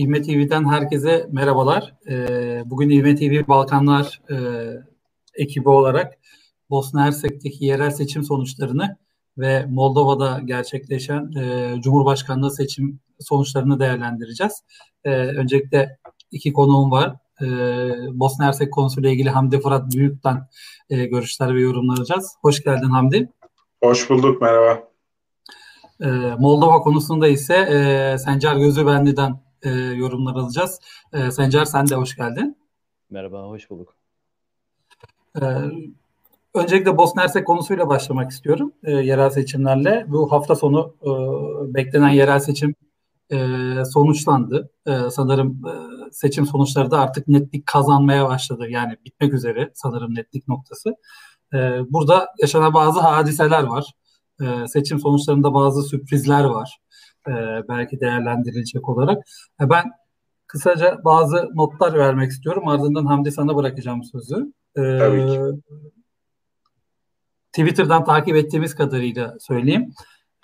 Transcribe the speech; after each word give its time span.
İvme 0.00 0.22
TV'den 0.22 0.68
herkese 0.68 1.26
merhabalar. 1.32 1.94
Ee, 2.08 2.62
bugün 2.66 2.90
İvme 2.90 3.16
TV 3.16 3.48
Balkanlar 3.48 4.20
e, 4.30 4.36
ekibi 5.34 5.68
olarak 5.68 6.18
Bosna 6.70 7.04
Hersek'teki 7.04 7.64
yerel 7.64 7.90
seçim 7.90 8.24
sonuçlarını 8.24 8.96
ve 9.38 9.66
Moldova'da 9.66 10.40
gerçekleşen 10.44 11.32
e, 11.38 11.74
Cumhurbaşkanlığı 11.80 12.50
seçim 12.50 13.00
sonuçlarını 13.20 13.80
değerlendireceğiz. 13.80 14.52
E, 15.04 15.10
öncelikle 15.10 15.98
iki 16.30 16.52
konuğum 16.52 16.90
var. 16.90 17.16
E, 17.42 17.46
Bosna 18.12 18.44
Hersek 18.44 18.72
konusuyla 18.72 19.10
ilgili 19.10 19.30
Hamdi 19.30 19.60
Fırat 19.60 19.94
Büyük'ten 19.94 20.48
e, 20.90 21.06
görüşler 21.06 21.54
ve 21.54 21.60
yorumlar 21.60 21.98
alacağız. 21.98 22.36
Hoş 22.42 22.64
geldin 22.64 22.90
Hamdi. 22.90 23.32
Hoş 23.82 24.10
bulduk, 24.10 24.42
merhaba. 24.42 24.90
Moldova 26.38 26.80
konusunda 26.80 27.28
ise 27.28 28.16
Sencer 28.24 28.56
Gözübenli'den 28.56 29.49
e, 29.62 29.70
yorumlar 29.70 30.34
alacağız. 30.34 30.80
E, 31.12 31.30
Sencer 31.30 31.64
sen 31.64 31.88
de 31.88 31.94
hoş 31.94 32.16
geldin. 32.16 32.56
Merhaba, 33.10 33.42
hoş 33.42 33.70
bulduk. 33.70 33.94
E, 35.42 35.44
öncelikle 36.54 36.96
Bosna 36.96 37.22
Hersek 37.22 37.46
konusuyla 37.46 37.88
başlamak 37.88 38.30
istiyorum. 38.30 38.72
E, 38.84 38.92
yerel 38.92 39.30
seçimlerle. 39.30 40.04
Bu 40.08 40.32
hafta 40.32 40.54
sonu 40.54 40.94
e, 41.02 41.10
beklenen 41.74 42.08
yerel 42.08 42.40
seçim 42.40 42.74
e, 43.32 43.38
sonuçlandı. 43.92 44.70
E, 44.86 45.10
sanırım 45.10 45.62
e, 45.66 45.72
seçim 46.12 46.46
sonuçları 46.46 46.90
da 46.90 47.00
artık 47.00 47.28
netlik 47.28 47.66
kazanmaya 47.66 48.28
başladı. 48.28 48.68
Yani 48.70 48.96
bitmek 49.04 49.34
üzere 49.34 49.70
sanırım 49.74 50.14
netlik 50.14 50.48
noktası. 50.48 50.94
E, 51.54 51.58
burada 51.92 52.28
yaşanan 52.40 52.74
bazı 52.74 53.00
hadiseler 53.00 53.62
var. 53.62 53.92
E, 54.42 54.68
seçim 54.68 55.00
sonuçlarında 55.00 55.54
bazı 55.54 55.82
sürprizler 55.82 56.44
var 56.44 56.80
e, 57.28 57.32
belki 57.68 58.00
değerlendirilecek 58.00 58.88
olarak. 58.88 59.18
E, 59.62 59.70
ben 59.70 59.84
kısaca 60.46 60.98
bazı 61.04 61.48
notlar 61.54 61.98
vermek 61.98 62.30
istiyorum. 62.30 62.68
Ardından 62.68 63.06
Hamdi 63.06 63.32
sana 63.32 63.56
bırakacağım 63.56 64.04
sözü. 64.04 64.52
E, 64.76 64.98
Tabii 64.98 65.26
ki. 65.26 65.40
Twitter'dan 67.52 68.04
takip 68.04 68.36
ettiğimiz 68.36 68.74
kadarıyla 68.74 69.36
söyleyeyim. 69.40 69.92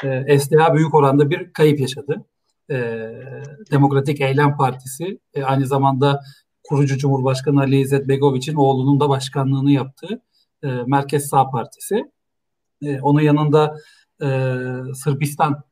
E, 0.05 0.39
SDA 0.39 0.75
büyük 0.75 0.95
oranda 0.95 1.31
bir 1.31 1.53
kayıp 1.53 1.81
yaşadı. 1.81 2.25
E, 2.71 2.77
Demokratik 3.71 4.21
Eylem 4.21 4.57
Partisi 4.57 5.19
e, 5.35 5.45
aynı 5.45 5.67
zamanda 5.67 6.21
kurucu 6.69 6.99
Cumhurbaşkanı 6.99 7.61
Ali 7.61 7.81
İzzet 7.81 8.09
Begoviç'in 8.09 8.55
oğlunun 8.55 9.01
da 9.01 9.09
başkanlığını 9.09 9.73
yaptığı 9.73 10.23
e, 10.63 10.67
Merkez 10.87 11.29
Sağ 11.29 11.51
Partisi. 11.51 12.05
E, 12.83 13.01
onun 13.01 13.21
yanında 13.21 13.77
e, 14.23 14.29
Sırbistan 14.95 15.63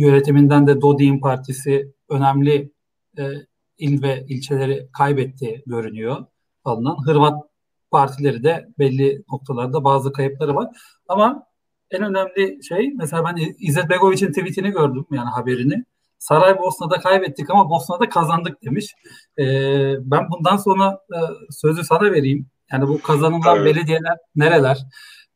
yönetiminden 0.00 0.66
de 0.66 0.80
Dodi'nin 0.80 1.20
partisi 1.20 1.92
önemli 2.08 2.72
e, 3.18 3.22
il 3.78 4.02
ve 4.02 4.24
ilçeleri 4.28 4.88
kaybetti 4.98 5.62
görünüyor 5.66 6.26
alınan. 6.64 6.96
Hırvat 7.06 7.42
partileri 7.90 8.44
de 8.44 8.68
belli 8.78 9.24
noktalarda 9.32 9.84
bazı 9.84 10.12
kayıpları 10.12 10.54
var. 10.54 10.68
Ama 11.08 11.42
en 11.90 12.02
önemli 12.02 12.64
şey 12.64 12.92
mesela 12.96 13.24
ben 13.24 13.54
İzzet 13.58 13.90
Begoviç'in 13.90 14.28
tweetini 14.28 14.70
gördüm 14.70 15.06
yani 15.12 15.28
haberini. 15.28 15.84
Saraybosna'da 16.18 17.00
kaybettik 17.00 17.50
ama 17.50 17.70
Bosna'da 17.70 18.08
kazandık 18.08 18.62
demiş. 18.64 18.94
Ee, 19.38 19.94
ben 20.00 20.30
bundan 20.30 20.56
sonra 20.56 21.00
e, 21.14 21.18
sözü 21.50 21.84
sana 21.84 22.12
vereyim. 22.12 22.46
Yani 22.72 22.88
bu 22.88 23.02
kazanılan 23.02 23.56
evet. 23.56 23.66
belediyeler 23.66 24.16
nereler? 24.36 24.78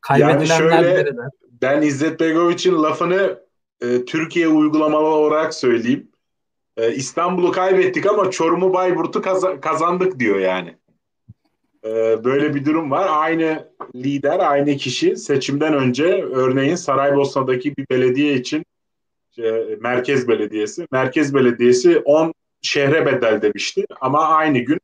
Kaybedilenler 0.00 0.46
yani 0.46 0.58
şöyle, 0.58 0.94
nereler? 0.94 1.28
Ben 1.62 1.82
İzzet 1.82 2.20
Begoviç'in 2.20 2.82
lafını 2.82 3.44
e, 3.80 4.05
Türkiye 4.05 4.48
uygulamalı 4.48 5.06
olarak 5.06 5.55
söyleyeyim. 5.55 6.08
E, 6.77 6.94
İstanbul'u 6.94 7.53
kaybettik 7.53 8.06
ama 8.06 8.31
Çorum'u 8.31 8.72
Bayburt'u 8.72 9.22
kaz- 9.22 9.60
kazandık 9.60 10.19
diyor 10.19 10.38
yani. 10.38 10.76
E, 11.84 12.25
böyle 12.25 12.54
bir 12.54 12.65
durum 12.65 12.91
var. 12.91 13.06
Aynı 13.10 13.69
lider, 13.94 14.38
aynı 14.38 14.76
kişi 14.76 15.16
seçimden 15.16 15.75
önce 15.75 16.04
örneğin 16.22 16.75
Saraybosna'daki 16.75 17.76
bir 17.76 17.87
belediye 17.91 18.34
için 18.34 18.65
e, 19.38 19.50
Merkez 19.81 20.28
Belediyesi, 20.28 20.87
Merkez 20.93 21.34
Belediyesi 21.34 21.98
10 21.98 22.34
şehre 22.62 23.06
bedel 23.06 23.43
demişti 23.43 23.84
ama 24.00 24.28
aynı 24.28 24.59
gün 24.59 24.81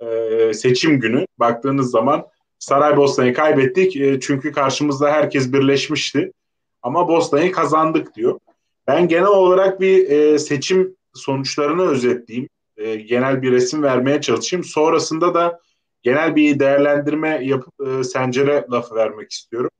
e, 0.00 0.54
seçim 0.54 1.00
günü 1.00 1.26
baktığınız 1.38 1.90
zaman 1.90 2.26
Saraybosna'yı 2.58 3.34
kaybettik 3.34 3.96
e, 3.96 4.20
çünkü 4.20 4.52
karşımızda 4.52 5.12
herkes 5.12 5.52
birleşmişti. 5.52 6.32
Ama 6.82 7.08
Bosna'yı 7.08 7.52
kazandık 7.52 8.14
diyor. 8.14 8.40
Ben 8.86 9.08
genel 9.08 9.26
olarak 9.26 9.80
bir 9.80 10.10
e, 10.10 10.38
seçim 10.38 10.96
sonuçlarını 11.14 11.82
özetleyeyim. 11.82 12.48
E, 12.76 12.94
genel 12.94 13.42
bir 13.42 13.52
resim 13.52 13.82
vermeye 13.82 14.20
çalışayım. 14.20 14.64
Sonrasında 14.64 15.34
da 15.34 15.60
genel 16.02 16.36
bir 16.36 16.58
değerlendirme 16.58 17.40
yapıp 17.44 17.74
e, 17.86 18.04
Sencer'e 18.04 18.66
lafı 18.70 18.94
vermek 18.94 19.30
istiyorum. 19.30 19.70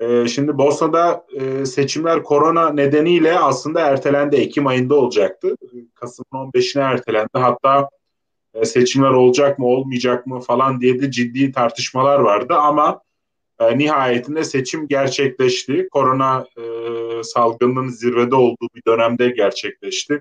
E, 0.00 0.28
şimdi 0.28 0.58
Bosna'da 0.58 1.26
e, 1.34 1.66
seçimler 1.66 2.22
korona 2.22 2.70
nedeniyle 2.70 3.38
aslında 3.38 3.80
ertelendi. 3.80 4.36
Ekim 4.36 4.66
ayında 4.66 4.94
olacaktı. 4.94 5.56
Kasım'ın 5.94 6.50
15'ine 6.50 6.82
ertelendi. 6.82 7.28
Hatta 7.32 7.88
e, 8.54 8.64
seçimler 8.64 9.10
olacak 9.10 9.58
mı 9.58 9.66
olmayacak 9.66 10.26
mı 10.26 10.40
falan 10.40 10.80
diye 10.80 11.00
de 11.00 11.10
ciddi 11.10 11.52
tartışmalar 11.52 12.18
vardı 12.18 12.54
ama 12.54 13.00
e, 13.70 13.78
nihayetinde 13.78 14.44
seçim 14.44 14.88
gerçekleşti. 14.88 15.88
Korona 15.90 16.46
e, 16.58 16.62
salgınının 17.22 17.88
zirvede 17.88 18.34
olduğu 18.34 18.68
bir 18.74 18.82
dönemde 18.86 19.28
gerçekleşti. 19.28 20.20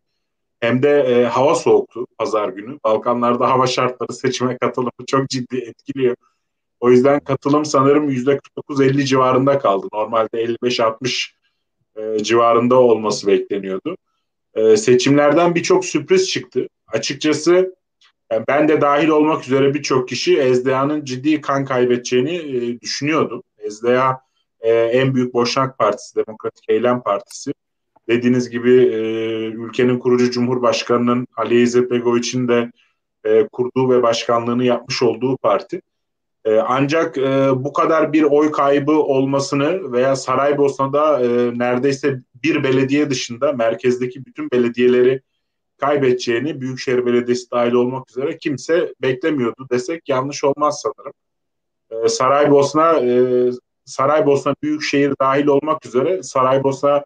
Hem 0.60 0.84
de 0.84 0.90
e, 0.90 1.26
hava 1.26 1.56
soğuktu 1.56 2.06
pazar 2.18 2.50
günü. 2.50 2.80
Balkanlarda 2.84 3.50
hava 3.50 3.68
şartları 3.68 4.14
seçime 4.14 4.58
katılımı 4.58 4.92
çok 5.08 5.30
ciddi 5.30 5.58
etkiliyor. 5.58 6.16
O 6.80 6.92
yüzden 6.92 7.20
katılım 7.20 7.66
sanırım 7.66 8.10
%49-50 8.10 9.06
civarında 9.06 9.60
kaldı. 9.60 9.88
Normalde 9.94 10.44
55-60 10.44 11.32
e, 11.96 12.24
civarında 12.24 12.76
olması 12.76 13.28
bekleniyordu. 13.28 13.98
E, 14.56 14.78
seçimlerden 14.78 15.56
birçok 15.56 15.86
sürpriz 15.86 16.30
çıktı. 16.30 16.68
Açıkçası 16.88 17.76
ben 18.48 18.68
de 18.68 18.82
dahil 18.82 19.08
olmak 19.08 19.44
üzere 19.44 19.74
birçok 19.74 20.10
kişi 20.10 20.40
Ezdea'nın 20.40 21.06
ciddi 21.06 21.42
kan 21.42 21.66
kaybedeceğini 21.66 22.36
e, 22.36 22.82
düşünüyordu. 22.82 23.44
Ezdea 23.58 24.20
e, 24.62 24.72
en 24.74 25.16
büyük 25.16 25.34
Boşnak 25.34 25.78
Partisi, 25.78 26.16
Demokratik 26.16 26.64
Eylem 26.68 27.02
Partisi. 27.02 27.54
Dediğiniz 28.08 28.50
gibi 28.50 28.72
e, 28.72 29.00
ülkenin 29.46 30.00
kurucu 30.00 30.32
Cumhurbaşkanı'nın 30.32 31.28
Ali 31.38 31.62
İzzet 31.62 31.92
Begoviç'in 31.92 32.48
de 32.48 32.72
e, 33.24 33.48
kurduğu 33.52 33.90
ve 33.90 34.04
başkanlığını 34.04 34.66
yapmış 34.66 35.04
olduğu 35.04 35.38
parti. 35.38 35.82
E, 36.46 36.58
ancak 36.58 37.18
e, 37.18 37.50
bu 37.56 37.74
kadar 37.74 38.14
bir 38.14 38.24
oy 38.24 38.52
kaybı 38.52 38.92
olmasını 38.92 39.92
veya 39.92 40.16
Saraybosna'da 40.16 41.20
e, 41.20 41.60
neredeyse 41.60 42.22
bir 42.44 42.64
belediye 42.64 43.10
dışında 43.10 43.54
merkezdeki 43.54 44.26
bütün 44.26 44.52
belediyeleri 44.52 45.22
kaybedeceğini 45.86 46.62
Büyükşehir 46.62 47.06
Belediyesi 47.06 47.52
dahil 47.52 47.74
olmak 47.74 48.10
üzere 48.10 48.38
kimse 48.38 48.94
beklemiyordu 49.02 49.68
desek 49.72 50.10
yanlış 50.10 50.44
olmaz 50.44 50.82
sanırım. 50.82 51.14
Ee, 51.92 52.10
Saraybosna 52.10 53.00
e, 53.00 53.50
Saraybosna 53.86 54.56
Büyükşehir 54.64 55.14
dahil 55.22 55.48
olmak 55.48 55.86
üzere 55.86 56.24
Saraybosna 56.24 57.04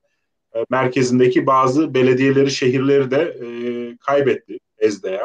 e, 0.55 0.65
merkezindeki 0.69 1.45
bazı 1.45 1.93
belediyeleri, 1.93 2.51
şehirleri 2.51 3.11
de 3.11 3.37
e, 3.41 3.47
kaybetti 3.97 4.59
Ezde'ye. 4.77 5.21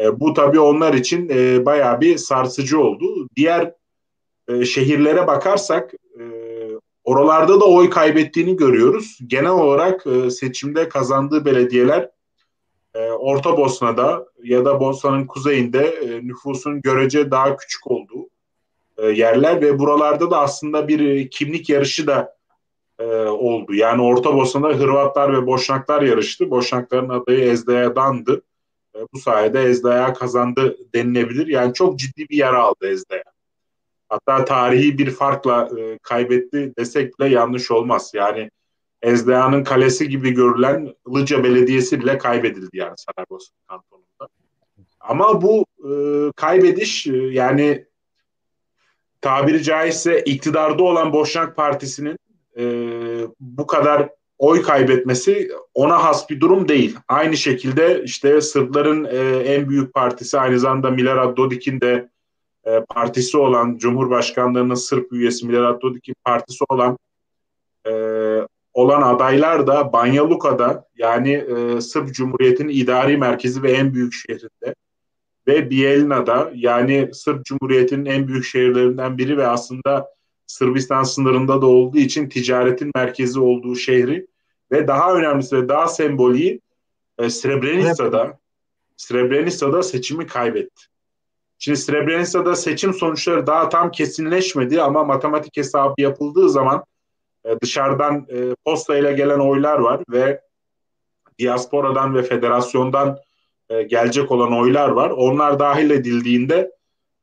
E, 0.00 0.20
bu 0.20 0.34
tabii 0.34 0.60
onlar 0.60 0.94
için 0.94 1.28
e, 1.28 1.66
bayağı 1.66 2.00
bir 2.00 2.16
sarsıcı 2.16 2.80
oldu. 2.80 3.28
Diğer 3.36 3.74
e, 4.48 4.64
şehirlere 4.64 5.26
bakarsak 5.26 5.94
e, 5.94 6.22
oralarda 7.04 7.60
da 7.60 7.64
oy 7.64 7.90
kaybettiğini 7.90 8.56
görüyoruz. 8.56 9.18
Genel 9.26 9.50
olarak 9.50 10.06
e, 10.06 10.30
seçimde 10.30 10.88
kazandığı 10.88 11.44
belediyeler 11.44 12.10
e, 12.94 13.10
Orta 13.10 13.56
Bosna'da 13.56 14.26
ya 14.42 14.64
da 14.64 14.80
Bosna'nın 14.80 15.26
kuzeyinde 15.26 15.86
e, 15.86 16.26
nüfusun 16.26 16.82
görece 16.82 17.30
daha 17.30 17.56
küçük 17.56 17.90
olduğu 17.90 18.28
e, 18.98 19.06
yerler 19.06 19.60
ve 19.60 19.78
buralarda 19.78 20.30
da 20.30 20.40
aslında 20.40 20.88
bir 20.88 21.30
kimlik 21.30 21.68
yarışı 21.68 22.06
da 22.06 22.36
e, 22.98 23.04
oldu. 23.26 23.74
Yani 23.74 24.02
Orta 24.02 24.34
Bosna'da 24.34 24.68
Hırvatlar 24.68 25.32
ve 25.32 25.46
Boşnaklar 25.46 26.02
yarıştı. 26.02 26.50
Boşnakların 26.50 27.08
adayı 27.08 27.40
Ezdaya'dandı. 27.40 28.42
E, 28.96 28.98
bu 29.12 29.18
sayede 29.18 29.62
Ezdaya 29.62 30.12
kazandı 30.12 30.76
denilebilir. 30.94 31.46
Yani 31.46 31.74
çok 31.74 31.98
ciddi 31.98 32.28
bir 32.28 32.36
yara 32.36 32.62
aldı 32.62 32.88
Ezdaya. 32.88 33.24
Hatta 34.08 34.44
tarihi 34.44 34.98
bir 34.98 35.10
farkla 35.10 35.70
e, 35.78 35.98
kaybetti 35.98 36.72
desek 36.78 37.18
bile 37.18 37.28
yanlış 37.28 37.70
olmaz. 37.70 38.10
Yani 38.14 38.50
Ezdea'nın 39.02 39.64
kalesi 39.64 40.08
gibi 40.08 40.30
görülen 40.30 40.94
Ilıca 41.08 41.44
Belediyesi 41.44 42.00
bile 42.00 42.18
kaybedildi 42.18 42.76
yani 42.76 42.94
Saraybosna 42.96 43.56
kantonunda. 43.68 44.28
Ama 45.00 45.42
bu 45.42 45.64
e, 45.84 45.92
kaybediş 46.36 47.06
e, 47.06 47.16
yani 47.16 47.86
tabiri 49.20 49.62
caizse 49.62 50.20
iktidarda 50.20 50.82
olan 50.82 51.12
Boşnak 51.12 51.56
Partisi'nin 51.56 52.18
e, 52.58 52.64
bu 53.40 53.66
kadar 53.66 54.08
oy 54.38 54.62
kaybetmesi 54.62 55.50
ona 55.74 56.04
has 56.04 56.30
bir 56.30 56.40
durum 56.40 56.68
değil. 56.68 56.96
Aynı 57.08 57.36
şekilde 57.36 58.02
işte 58.04 58.40
Sırpların 58.40 59.04
e, 59.04 59.38
en 59.38 59.68
büyük 59.68 59.94
partisi 59.94 60.38
aynı 60.38 60.58
zamanda 60.58 60.90
Milorad 60.90 61.36
Dodik'in 61.36 61.80
de 61.80 62.10
e, 62.66 62.80
partisi 62.80 63.36
olan 63.36 63.76
Cumhurbaşkanlığının 63.76 64.74
Sırp 64.74 65.12
üyesi 65.12 65.46
Milorad 65.46 65.82
Dodik'in 65.82 66.14
partisi 66.24 66.64
olan 66.68 66.98
e, 67.86 67.92
olan 68.74 69.02
adaylar 69.02 69.66
da 69.66 69.92
Banja 69.92 70.30
Luka'da 70.30 70.84
yani 70.96 71.32
e, 71.32 71.80
Sırp 71.80 72.14
Cumhuriyeti'nin 72.14 72.68
idari 72.68 73.16
merkezi 73.16 73.62
ve 73.62 73.72
en 73.72 73.94
büyük 73.94 74.12
şehrinde 74.12 74.74
ve 75.46 75.70
Bijeljina'da 75.70 76.52
yani 76.54 77.10
Sırp 77.12 77.44
Cumhuriyeti'nin 77.44 78.04
en 78.04 78.28
büyük 78.28 78.44
şehirlerinden 78.44 79.18
biri 79.18 79.36
ve 79.36 79.46
aslında 79.46 80.08
Sırbistan 80.46 81.02
sınırında 81.02 81.62
da 81.62 81.66
olduğu 81.66 81.98
için 81.98 82.28
ticaretin 82.28 82.90
merkezi 82.94 83.40
olduğu 83.40 83.76
şehri 83.76 84.26
ve 84.72 84.88
daha 84.88 85.14
önemlisi 85.14 85.56
ve 85.56 85.68
daha 85.68 85.88
semboliği 85.88 86.60
e, 87.18 87.30
Srebrenica'da 87.30 88.38
Srebrenica'da 88.96 89.82
seçimi 89.82 90.26
kaybetti. 90.26 90.82
Şimdi 91.58 91.78
Srebrenica'da 91.78 92.56
seçim 92.56 92.94
sonuçları 92.94 93.46
daha 93.46 93.68
tam 93.68 93.90
kesinleşmedi 93.90 94.82
ama 94.82 95.04
matematik 95.04 95.56
hesabı 95.56 95.94
yapıldığı 95.98 96.50
zaman 96.50 96.84
e, 97.44 97.60
dışarıdan 97.60 98.26
e, 98.30 98.54
posta 98.64 98.96
ile 98.96 99.12
gelen 99.12 99.38
oylar 99.38 99.78
var 99.78 100.00
ve 100.10 100.40
diasporadan 101.38 102.14
ve 102.14 102.22
federasyondan 102.22 103.18
e, 103.68 103.82
gelecek 103.82 104.30
olan 104.30 104.60
oylar 104.60 104.88
var. 104.88 105.10
Onlar 105.10 105.58
dahil 105.58 105.90
edildiğinde 105.90 106.70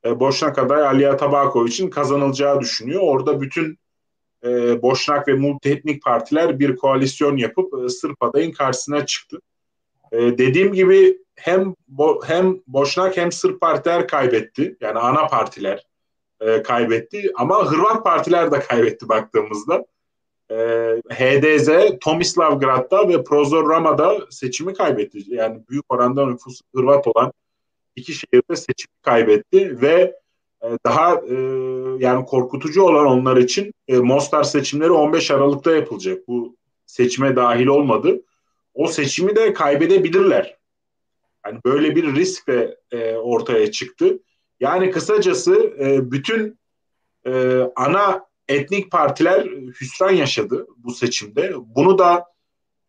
e, 0.05 0.19
Boşnak 0.19 0.59
aday 0.59 0.87
Ali 0.87 1.09
Atabako 1.09 1.67
için 1.67 1.89
kazanılacağı 1.89 2.59
düşünüyor. 2.59 3.01
Orada 3.03 3.41
bütün 3.41 3.79
e, 4.43 4.81
Boşnak 4.81 5.27
ve 5.27 5.33
multietnik 5.33 6.03
partiler 6.03 6.59
bir 6.59 6.75
koalisyon 6.75 7.37
yapıp 7.37 7.73
e, 7.73 7.89
Sırp 7.89 8.23
adayın 8.23 8.51
karşısına 8.51 9.05
çıktı. 9.05 9.41
E, 10.11 10.17
dediğim 10.17 10.73
gibi 10.73 11.17
hem 11.35 11.75
Bo, 11.87 12.21
hem 12.25 12.59
Boşnak 12.67 13.17
hem 13.17 13.31
Sırp 13.31 13.61
partiler 13.61 14.07
kaybetti. 14.07 14.77
Yani 14.81 14.99
ana 14.99 15.27
partiler 15.27 15.87
e, 16.39 16.63
kaybetti 16.63 17.31
ama 17.35 17.71
Hırvat 17.71 18.03
partiler 18.03 18.51
de 18.51 18.59
kaybetti 18.59 19.09
baktığımızda. 19.09 19.85
E, 20.51 20.55
HDZ 21.09 21.69
Tomislavgrad'da 22.01 23.09
ve 23.09 23.23
Prozor 23.23 23.69
Rama'da 23.69 24.17
seçimi 24.29 24.73
kaybetti. 24.73 25.23
Yani 25.27 25.61
büyük 25.69 25.93
oranda 25.93 26.25
nüfusu 26.25 26.65
Hırvat 26.75 27.07
olan 27.07 27.33
iki 27.95 28.13
şehirde 28.13 28.55
seçimi 28.55 29.01
kaybetti 29.01 29.81
ve 29.81 30.15
e, 30.63 30.67
daha 30.85 31.13
e, 31.15 31.35
yani 31.99 32.25
korkutucu 32.25 32.83
olan 32.83 33.05
onlar 33.05 33.37
için 33.37 33.73
e, 33.87 33.97
Mostar 33.97 34.43
seçimleri 34.43 34.91
15 34.91 35.31
Aralık'ta 35.31 35.71
yapılacak. 35.71 36.27
Bu 36.27 36.55
seçime 36.85 37.35
dahil 37.35 37.67
olmadı. 37.67 38.21
O 38.73 38.87
seçimi 38.87 39.35
de 39.35 39.53
kaybedebilirler. 39.53 40.57
Yani 41.45 41.59
böyle 41.65 41.95
bir 41.95 42.15
risk 42.15 42.47
de 42.47 42.77
e, 42.91 43.15
ortaya 43.15 43.71
çıktı. 43.71 44.19
Yani 44.59 44.91
kısacası 44.91 45.73
e, 45.79 46.11
bütün 46.11 46.59
e, 47.25 47.61
ana 47.75 48.25
etnik 48.47 48.91
partiler 48.91 49.47
hüsran 49.81 50.11
yaşadı 50.11 50.67
bu 50.77 50.91
seçimde. 50.91 51.53
Bunu 51.75 51.97
da 51.97 52.25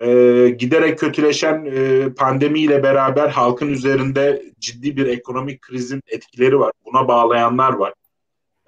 e, 0.01 0.09
giderek 0.59 0.99
kötüleşen 0.99 1.65
e, 1.65 2.09
pandemiyle 2.15 2.83
beraber 2.83 3.29
halkın 3.29 3.69
üzerinde 3.69 4.43
ciddi 4.59 4.97
bir 4.97 5.07
ekonomik 5.07 5.63
krizin 5.63 6.03
etkileri 6.07 6.59
var. 6.59 6.73
Buna 6.87 7.09
bağlayanlar 7.09 7.73
var. 7.73 7.93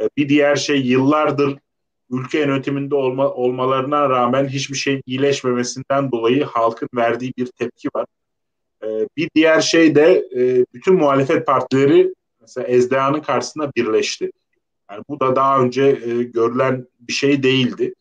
E, 0.01 0.09
bir 0.17 0.29
diğer 0.29 0.57
şey 0.57 0.81
yıllardır 0.81 1.59
ülke 2.11 2.39
yönetiminde 2.39 2.95
olma, 2.95 3.29
olmalarına 3.29 4.11
rağmen 4.11 4.49
hiçbir 4.49 4.77
şeyin 4.77 5.03
iyileşmemesinden 5.07 6.13
dolayı 6.13 6.45
halkın 6.45 6.89
verdiği 6.95 7.33
bir 7.39 7.47
tepki 7.47 7.89
var. 7.95 8.07
E, 8.85 8.89
bir 9.17 9.31
diğer 9.35 9.61
şey 9.61 9.95
de 9.95 10.25
e, 10.37 10.65
bütün 10.75 10.95
muhalefet 10.95 11.47
partileri 11.47 12.15
mesela 12.41 12.83
SDA'nın 12.83 13.21
karşısında 13.21 13.73
birleşti. 13.77 14.31
Yani 14.91 15.05
bu 15.09 15.21
da 15.21 15.37
daha 15.37 15.61
önce 15.61 15.83
e, 15.83 16.23
görülen 16.23 16.87
bir 17.01 17.13
şey 17.13 17.43
değildi. 17.43 17.95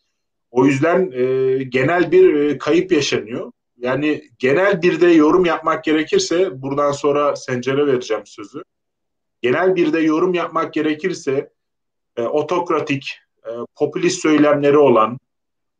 O 0.51 0.65
yüzden 0.65 1.11
e, 1.11 1.63
genel 1.63 2.11
bir 2.11 2.33
e, 2.33 2.57
kayıp 2.57 2.91
yaşanıyor. 2.91 3.51
Yani 3.77 4.29
genel 4.39 4.81
bir 4.81 5.01
de 5.01 5.07
yorum 5.07 5.45
yapmak 5.45 5.83
gerekirse 5.83 6.61
buradan 6.61 6.91
sonra 6.91 7.35
Sencer'e 7.35 7.87
vereceğim 7.87 8.25
sözü. 8.25 8.63
Genel 9.41 9.75
bir 9.75 9.93
de 9.93 9.99
yorum 9.99 10.33
yapmak 10.33 10.73
gerekirse 10.73 11.49
e, 12.17 12.21
otokratik, 12.21 13.17
e, 13.45 13.49
popülist 13.75 14.21
söylemleri 14.21 14.77
olan 14.77 15.19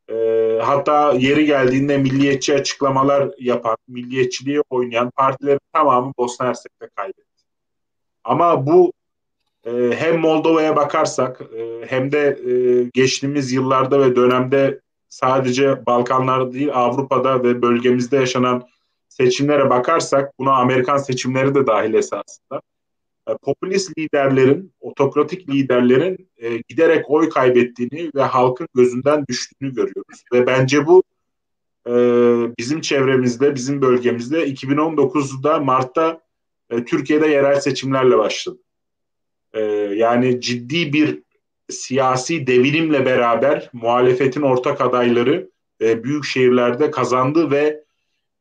e, 0.08 0.14
hatta 0.62 1.12
yeri 1.12 1.46
geldiğinde 1.46 1.98
milliyetçi 1.98 2.54
açıklamalar 2.54 3.30
yapan, 3.38 3.76
milliyetçiliği 3.88 4.62
oynayan 4.70 5.10
partilerin 5.10 5.60
tamamı 5.72 6.12
Bosna 6.18 6.46
Hersek'te 6.46 6.88
kaybetti. 6.96 7.44
Ama 8.24 8.66
bu 8.66 8.92
hem 9.66 10.18
Moldova'ya 10.18 10.76
bakarsak 10.76 11.40
e, 11.40 11.86
hem 11.86 12.12
de 12.12 12.18
e, 12.18 12.84
geçtiğimiz 12.94 13.52
yıllarda 13.52 14.00
ve 14.00 14.16
dönemde 14.16 14.80
sadece 15.08 15.86
Balkanlarda 15.86 16.52
değil 16.52 16.70
Avrupa'da 16.74 17.44
ve 17.44 17.62
bölgemizde 17.62 18.16
yaşanan 18.16 18.62
seçimlere 19.08 19.70
bakarsak 19.70 20.38
buna 20.38 20.52
Amerikan 20.52 20.96
seçimleri 20.96 21.54
de 21.54 21.66
dahil 21.66 21.94
esasında. 21.94 22.62
E, 23.28 23.32
popülist 23.42 23.98
liderlerin, 23.98 24.72
otokratik 24.80 25.48
liderlerin 25.48 26.30
giderek 26.68 27.10
oy 27.10 27.28
kaybettiğini 27.28 28.10
ve 28.14 28.22
halkın 28.22 28.68
gözünden 28.74 29.24
düştüğünü 29.28 29.74
görüyoruz. 29.74 30.24
Ve 30.32 30.46
bence 30.46 30.86
bu 30.86 31.02
bizim 32.58 32.80
çevremizde, 32.80 33.54
bizim 33.54 33.82
bölgemizde 33.82 34.48
2019'da 34.48 35.58
Mart'ta 35.58 36.20
Türkiye'de 36.86 37.26
yerel 37.26 37.60
seçimlerle 37.60 38.18
başladı. 38.18 38.58
E, 39.54 39.60
yani 39.94 40.40
ciddi 40.40 40.92
bir 40.92 41.22
siyasi 41.68 42.46
devinimle 42.46 43.06
beraber 43.06 43.70
muhalefetin 43.72 44.42
ortak 44.42 44.80
adayları 44.80 45.50
e, 45.80 46.04
büyük 46.04 46.24
şehirlerde 46.24 46.90
kazandı 46.90 47.50
ve 47.50 47.84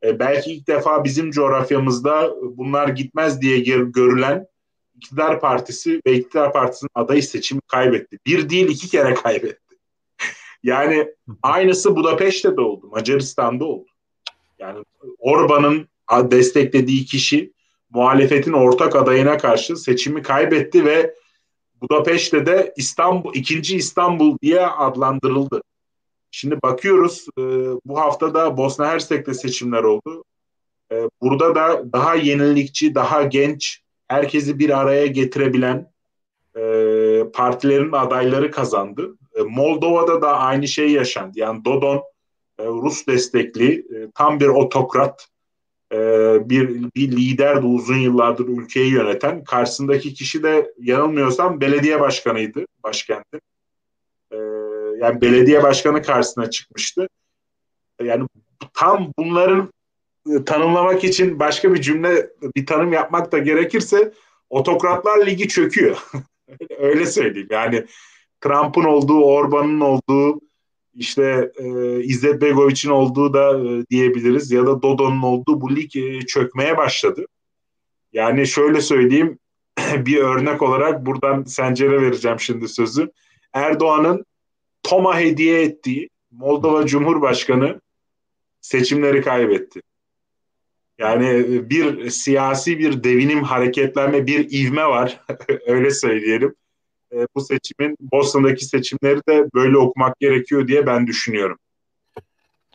e, 0.03 0.19
belki 0.19 0.53
ilk 0.53 0.67
defa 0.67 1.03
bizim 1.03 1.31
coğrafyamızda 1.31 2.35
bunlar 2.41 2.87
gitmez 2.87 3.41
diye 3.41 3.59
görülen 3.59 4.47
iktidar 4.95 5.39
partisi 5.39 6.01
ve 6.07 6.13
iktidar 6.13 6.53
partisinin 6.53 6.91
adayı 6.95 7.23
seçimi 7.23 7.61
kaybetti. 7.61 8.19
Bir 8.25 8.49
değil 8.49 8.67
iki 8.67 8.89
kere 8.89 9.13
kaybetti. 9.13 9.75
yani 10.63 11.07
aynısı 11.43 11.95
Budapeşte 11.95 12.57
de 12.57 12.61
oldu, 12.61 12.87
Macaristan'da 12.87 13.65
oldu. 13.65 13.89
Yani 14.59 14.83
Orban'ın 15.19 15.87
desteklediği 16.31 17.05
kişi 17.05 17.51
muhalefetin 17.89 18.53
ortak 18.53 18.95
adayına 18.95 19.37
karşı 19.37 19.75
seçimi 19.75 20.21
kaybetti 20.21 20.85
ve 20.85 21.15
Budapeşte 21.81 22.45
de 22.45 22.73
İstanbul 22.77 23.35
ikinci 23.35 23.77
İstanbul 23.77 24.37
diye 24.41 24.67
adlandırıldı. 24.67 25.61
Şimdi 26.31 26.61
bakıyoruz 26.61 27.27
e, 27.37 27.41
bu 27.85 27.99
hafta 27.99 28.33
da 28.33 28.57
Bosna 28.57 28.87
Hersek'te 28.87 29.33
seçimler 29.33 29.83
oldu. 29.83 30.23
E, 30.91 31.09
burada 31.21 31.55
da 31.55 31.93
daha 31.93 32.15
yenilikçi, 32.15 32.95
daha 32.95 33.23
genç, 33.23 33.81
herkesi 34.07 34.59
bir 34.59 34.79
araya 34.79 35.05
getirebilen 35.07 35.91
e, 36.55 36.61
partilerin 37.33 37.91
adayları 37.91 38.51
kazandı. 38.51 39.17
E, 39.35 39.41
Moldova'da 39.41 40.21
da 40.21 40.37
aynı 40.37 40.67
şey 40.67 40.91
yaşandı. 40.91 41.39
Yani 41.39 41.65
Dodon 41.65 42.03
e, 42.59 42.65
Rus 42.65 43.07
destekli, 43.07 43.73
e, 43.73 44.11
tam 44.15 44.39
bir 44.39 44.47
otokrat, 44.47 45.27
e, 45.93 45.97
bir, 46.49 46.93
bir 46.95 47.11
lider 47.11 47.61
de 47.61 47.65
uzun 47.65 47.97
yıllardır 47.97 48.47
ülkeyi 48.47 48.91
yöneten. 48.91 49.43
Karşısındaki 49.43 50.13
kişi 50.13 50.43
de 50.43 50.73
yanılmıyorsam 50.79 51.61
belediye 51.61 51.99
başkanıydı 51.99 52.65
başkentin. 52.83 53.41
E, 54.31 54.37
yani 54.99 55.21
belediye 55.21 55.63
başkanı 55.63 56.01
karşısına 56.01 56.49
çıkmıştı. 56.49 57.09
Yani 58.03 58.27
tam 58.73 59.13
bunların 59.17 59.69
e, 60.29 60.43
tanımlamak 60.45 61.03
için 61.03 61.39
başka 61.39 61.73
bir 61.73 61.81
cümle, 61.81 62.29
bir 62.55 62.65
tanım 62.65 62.93
yapmak 62.93 63.31
da 63.31 63.37
gerekirse 63.37 64.13
otokratlar 64.49 65.25
ligi 65.25 65.47
çöküyor. 65.47 65.97
Öyle 66.79 67.05
söyleyeyim. 67.05 67.47
Yani 67.51 67.85
Trump'ın 68.41 68.83
olduğu, 68.83 69.23
Orban'ın 69.23 69.79
olduğu, 69.79 70.39
işte 70.99 71.51
e, 71.57 71.99
İzzet 72.03 72.41
Begoviç'in 72.41 72.89
olduğu 72.89 73.33
da 73.33 73.59
e, 73.59 73.85
diyebiliriz 73.89 74.51
ya 74.51 74.65
da 74.65 74.81
Dodo'nun 74.81 75.21
olduğu 75.21 75.61
bu 75.61 75.75
lig 75.75 75.95
e, 75.95 76.21
çökmeye 76.21 76.77
başladı. 76.77 77.25
Yani 78.13 78.47
şöyle 78.47 78.81
söyleyeyim 78.81 79.39
bir 79.95 80.17
örnek 80.17 80.61
olarak 80.61 81.05
buradan 81.05 81.43
Sencer'e 81.43 82.01
vereceğim 82.01 82.39
şimdi 82.39 82.67
sözü. 82.67 83.11
Erdoğan'ın 83.53 84.25
Toma 84.83 85.19
hediye 85.19 85.61
ettiği 85.61 86.09
Moldova 86.31 86.85
Cumhurbaşkanı 86.85 87.81
seçimleri 88.61 89.21
kaybetti. 89.21 89.81
Yani 90.97 91.27
e, 91.27 91.69
bir 91.69 92.09
siyasi 92.09 92.79
bir 92.79 93.03
devinim 93.03 93.43
hareketlenme, 93.43 94.27
bir 94.27 94.51
ivme 94.51 94.85
var. 94.85 95.21
Öyle 95.67 95.91
söyleyelim 95.91 96.55
e, 97.13 97.27
bu 97.35 97.41
seçimin 97.41 97.97
Boston'daki 97.99 98.65
seçimleri 98.65 99.19
de 99.29 99.49
böyle 99.53 99.77
okumak 99.77 100.19
gerekiyor 100.19 100.67
diye 100.67 100.85
ben 100.85 101.07
düşünüyorum. 101.07 101.57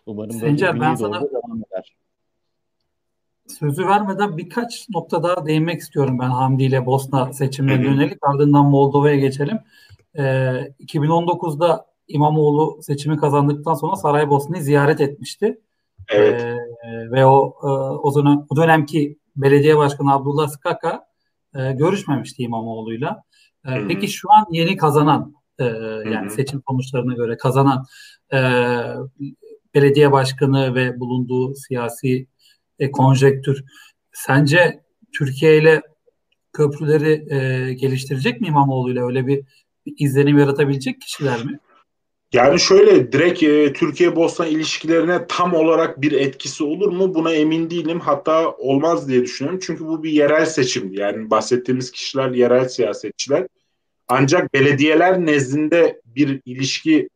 Umarım 0.07 0.31
Sencer, 0.31 0.81
ben 0.81 0.95
sana 0.95 1.21
devam 1.21 1.59
eder. 1.59 1.97
Sözü 3.47 3.87
vermeden 3.87 4.37
birkaç 4.37 4.89
nokta 4.89 5.23
daha 5.23 5.47
değinmek 5.47 5.81
istiyorum 5.81 6.19
ben 6.19 6.31
Hamdi 6.31 6.63
ile 6.63 6.87
Bosna 6.87 7.33
seçimlerine 7.33 7.87
yönelik. 7.87 8.19
Ardından 8.23 8.65
Moldova'ya 8.65 9.17
geçelim. 9.17 9.59
Ee, 10.19 10.23
2019'da 10.81 11.87
İmamoğlu 12.09 12.83
seçimi 12.83 13.17
kazandıktan 13.17 13.75
sonra 13.75 13.97
Saraybosna'yı 13.97 14.63
ziyaret 14.63 15.01
etmişti. 15.01 15.61
Evet. 16.09 16.41
Ee, 16.43 17.11
ve 17.11 17.27
o 17.27 17.55
e, 17.63 17.67
o 18.03 18.15
dönem 18.15 18.47
o 18.49 18.57
dönemki 18.57 19.19
belediye 19.37 19.77
başkanı 19.77 20.13
Abdullah 20.13 20.49
Skaka 20.49 21.07
e, 21.55 21.73
görüşmemişti 21.73 22.43
İmamoğlu'yla. 22.43 23.23
E, 23.67 23.87
peki 23.89 24.09
şu 24.09 24.33
an 24.33 24.47
yeni 24.51 24.77
kazanan 24.77 25.35
e, 25.59 25.65
yani 26.13 26.31
seçim 26.31 26.63
sonuçlarına 26.69 27.15
göre 27.15 27.37
kazanan 27.37 27.85
e, 28.33 28.39
belediye 29.75 30.13
başkanı 30.13 30.75
ve 30.75 31.01
bulunduğu 31.01 31.55
siyasi 31.55 32.27
e, 32.79 32.91
konjektür 32.91 33.65
sence 34.13 34.81
Türkiye 35.13 35.59
ile 35.59 35.83
köprüleri 36.53 37.35
e, 37.35 37.73
geliştirecek 37.75 38.41
mi 38.41 38.47
İmamoğlu 38.47 38.93
ile? 38.93 39.03
Öyle 39.03 39.27
bir, 39.27 39.45
bir 39.87 39.95
izlenim 39.99 40.39
yaratabilecek 40.39 41.01
kişiler 41.01 41.45
mi? 41.45 41.59
Yani 42.35 42.61
şöyle 42.61 43.13
direkt 43.13 43.43
e, 43.43 43.73
Türkiye-Bosna 43.73 44.47
ilişkilerine 44.47 45.27
tam 45.29 45.55
olarak 45.55 46.01
bir 46.01 46.13
etkisi 46.13 46.65
olur 46.65 46.93
mu 46.93 47.15
buna 47.15 47.33
emin 47.33 47.71
değilim. 47.71 48.01
Hatta 48.01 48.51
olmaz 48.53 49.09
diye 49.09 49.23
düşünüyorum. 49.23 49.61
Çünkü 49.63 49.87
bu 49.87 50.03
bir 50.03 50.11
yerel 50.11 50.47
seçim. 50.47 50.93
Yani 50.93 51.31
bahsettiğimiz 51.31 51.91
kişiler 51.91 52.31
yerel 52.31 52.69
siyasetçiler. 52.69 53.47
Ancak 54.09 54.55
belediyeler 54.55 55.27
nezdinde 55.27 56.01
bir 56.05 56.41
ilişki 56.45 57.09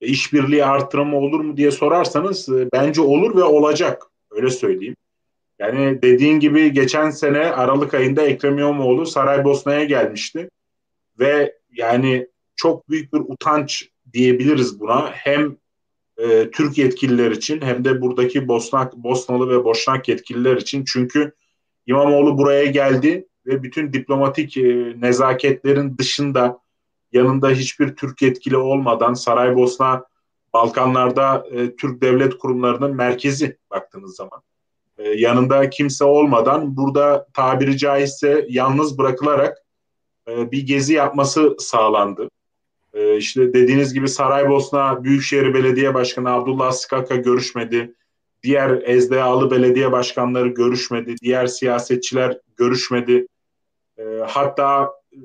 işbirliği 0.00 0.64
artırımı 0.64 1.16
olur 1.16 1.40
mu 1.40 1.56
diye 1.56 1.70
sorarsanız 1.70 2.48
e, 2.48 2.68
bence 2.72 3.00
olur 3.00 3.36
ve 3.36 3.42
olacak. 3.42 4.02
Öyle 4.30 4.50
söyleyeyim. 4.50 4.96
Yani 5.58 6.02
dediğin 6.02 6.40
gibi 6.40 6.72
geçen 6.72 7.10
sene 7.10 7.38
Aralık 7.38 7.94
ayında 7.94 8.22
Ekrem 8.22 8.58
İmamoğlu 8.58 9.06
Saraybosna'ya 9.06 9.84
gelmişti. 9.84 10.50
Ve 11.18 11.54
yani 11.72 12.26
çok 12.56 12.88
büyük 12.88 13.12
bir 13.12 13.20
utanç 13.20 13.93
diyebiliriz 14.14 14.80
buna. 14.80 15.10
Hem 15.12 15.56
e, 16.16 16.50
Türk 16.50 16.78
yetkililer 16.78 17.30
için 17.30 17.60
hem 17.60 17.84
de 17.84 18.00
buradaki 18.00 18.48
Bosnak, 18.48 18.96
Bosnalı 18.96 19.48
ve 19.48 19.64
Boşnak 19.64 20.08
yetkililer 20.08 20.56
için. 20.56 20.84
Çünkü 20.84 21.32
İmamoğlu 21.86 22.38
buraya 22.38 22.66
geldi 22.66 23.28
ve 23.46 23.62
bütün 23.62 23.92
diplomatik 23.92 24.56
e, 24.56 24.94
nezaketlerin 25.00 25.98
dışında 25.98 26.58
yanında 27.12 27.50
hiçbir 27.50 27.96
Türk 27.96 28.22
yetkili 28.22 28.56
olmadan 28.56 29.14
Saraybosna 29.14 30.04
Balkanlarda 30.52 31.46
e, 31.50 31.76
Türk 31.76 32.02
devlet 32.02 32.38
kurumlarının 32.38 32.96
merkezi 32.96 33.58
baktığınız 33.70 34.16
zaman. 34.16 34.42
E, 34.98 35.08
yanında 35.08 35.70
kimse 35.70 36.04
olmadan 36.04 36.76
burada 36.76 37.26
tabiri 37.32 37.78
caizse 37.78 38.46
yalnız 38.48 38.98
bırakılarak 38.98 39.58
e, 40.28 40.50
bir 40.52 40.66
gezi 40.66 40.92
yapması 40.92 41.56
sağlandı. 41.58 42.28
E, 42.94 43.16
işte 43.16 43.52
dediğiniz 43.52 43.94
gibi 43.94 44.08
Saraybosna 44.08 45.04
Büyükşehir 45.04 45.54
Belediye 45.54 45.94
Başkanı 45.94 46.30
Abdullah 46.30 46.72
Skaka 46.72 47.16
görüşmedi. 47.16 47.94
Diğer 48.42 49.00
SDA'lı 49.00 49.50
belediye 49.50 49.92
başkanları 49.92 50.48
görüşmedi. 50.48 51.14
Diğer 51.22 51.46
siyasetçiler 51.46 52.38
görüşmedi. 52.56 53.26
E, 53.98 54.02
hatta 54.26 54.92
e, 55.12 55.18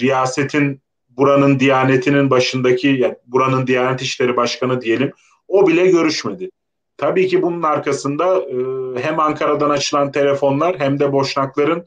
riyasetin 0.00 0.80
buranın 1.08 1.60
diyanetinin 1.60 2.30
başındaki 2.30 2.88
yani 2.88 3.16
buranın 3.26 3.66
diyanet 3.66 4.02
işleri 4.02 4.36
başkanı 4.36 4.80
diyelim 4.80 5.12
o 5.48 5.68
bile 5.68 5.86
görüşmedi. 5.86 6.50
Tabii 6.96 7.28
ki 7.28 7.42
bunun 7.42 7.62
arkasında 7.62 8.40
e, 8.40 8.56
hem 9.02 9.20
Ankara'dan 9.20 9.70
açılan 9.70 10.12
telefonlar 10.12 10.78
hem 10.78 10.98
de 10.98 11.12
Boşnakların 11.12 11.86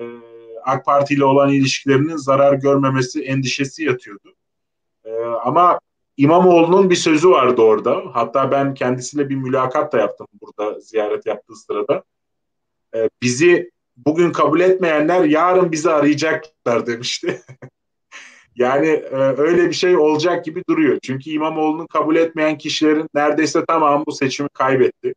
e, 0.00 0.04
AK 0.64 0.84
Parti 0.84 1.14
ile 1.14 1.24
olan 1.24 1.52
ilişkilerinin 1.52 2.16
zarar 2.16 2.54
görmemesi 2.54 3.22
endişesi 3.22 3.84
yatıyordu. 3.84 4.34
E, 5.04 5.24
ama 5.24 5.80
İmamoğlu'nun 6.16 6.90
bir 6.90 6.96
sözü 6.96 7.30
vardı 7.30 7.62
orada. 7.62 8.02
Hatta 8.12 8.50
ben 8.50 8.74
kendisiyle 8.74 9.28
bir 9.28 9.36
mülakat 9.36 9.92
da 9.92 9.98
yaptım 9.98 10.26
burada 10.40 10.80
ziyaret 10.80 11.26
yaptığı 11.26 11.56
sırada. 11.56 12.04
E, 12.94 13.08
bizi 13.22 13.70
bugün 13.96 14.32
kabul 14.32 14.60
etmeyenler 14.60 15.24
yarın 15.24 15.72
bizi 15.72 15.90
arayacaklar 15.90 16.86
demişti. 16.86 17.42
Yani 18.56 18.88
e, 18.88 19.16
öyle 19.16 19.68
bir 19.68 19.72
şey 19.74 19.96
olacak 19.96 20.44
gibi 20.44 20.62
duruyor. 20.68 20.98
Çünkü 21.02 21.30
İmamoğlu'nu 21.30 21.86
kabul 21.88 22.16
etmeyen 22.16 22.58
kişilerin 22.58 23.08
neredeyse 23.14 23.64
tamamı 23.64 24.06
bu 24.06 24.12
seçimi 24.12 24.48
kaybetti. 24.48 25.14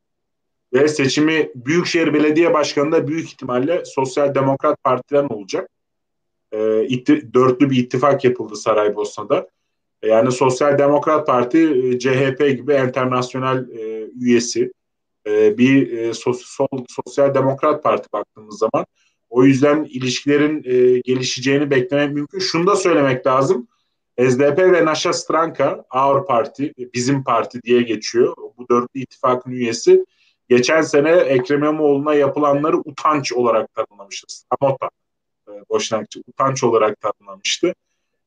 Ve 0.74 0.88
seçimi 0.88 1.52
Büyükşehir 1.56 2.14
Belediye 2.14 2.54
Başkanı 2.54 2.92
da 2.92 3.08
büyük 3.08 3.28
ihtimalle 3.28 3.86
Sosyal 3.86 4.36
Demokrat 4.36 4.84
Parti'den 4.84 5.28
olacak. 5.28 5.70
E, 6.52 6.88
itti, 6.88 7.34
dörtlü 7.34 7.70
bir 7.70 7.78
ittifak 7.78 8.24
yapıldı 8.26 8.56
Saraybosna'da. 8.56 9.48
E, 10.06 10.10
yani 10.10 10.32
Sosyal 10.32 10.78
Demokrat 10.78 11.28
Parti 11.28 11.58
e, 11.58 12.00
CHP 12.00 12.40
gibi 12.40 12.74
internasyonel 12.74 13.70
e, 13.70 14.10
üyesi. 14.22 14.72
E, 15.28 15.58
bir 15.58 15.98
e, 15.98 16.14
sos, 16.14 16.42
sol, 16.42 16.86
Sosyal 16.88 17.34
Demokrat 17.34 17.84
Parti 17.84 18.14
baktığımız 18.14 18.58
zaman 18.58 18.86
o 19.30 19.44
yüzden 19.44 19.84
ilişkilerin 19.84 20.64
e, 20.64 21.00
gelişeceğini 21.00 21.72
beklemek 21.72 22.14
mümkün. 22.14 22.40
Şunu 22.40 22.68
da 22.68 22.76
söylemek 22.76 23.28
lazım. 23.28 23.68
SDP 24.20 24.58
ve 24.58 24.86
Naša 24.86 25.14
Stranka, 25.14 25.86
Our 25.94 26.26
Parti, 26.26 26.74
bizim 26.94 27.24
parti 27.24 27.62
diye 27.64 27.82
geçiyor. 27.82 28.36
Bu 28.58 28.70
dörtlü 28.70 29.00
ittifakın 29.00 29.52
üyesi. 29.52 30.06
Geçen 30.50 30.82
sene 30.82 31.12
Ekrem 31.12 31.60
İmamoğlu'na 31.60 32.14
yapılanları 32.14 32.78
utanç 32.78 33.34
olarak 33.34 33.74
tanımlamıştı. 33.74 34.28
Stamota, 34.28 34.90
e, 35.48 35.52
Boşnakçı, 35.70 36.22
utanç 36.28 36.64
olarak 36.64 37.02
tanımlamıştı. 37.02 37.76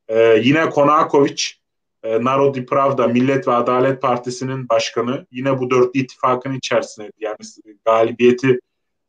E, 0.07 0.41
yine 0.43 0.69
Konakovic, 0.69 1.58
e, 2.03 2.23
Narodi 2.23 2.65
Pravda, 2.65 3.07
Millet 3.07 3.47
ve 3.47 3.51
Adalet 3.51 4.01
Partisi'nin 4.01 4.69
başkanı 4.69 5.25
yine 5.31 5.59
bu 5.59 5.69
dörtlü 5.69 5.99
ittifakın 5.99 6.53
içerisinde. 6.53 7.11
Yani 7.19 7.37
galibiyeti 7.85 8.59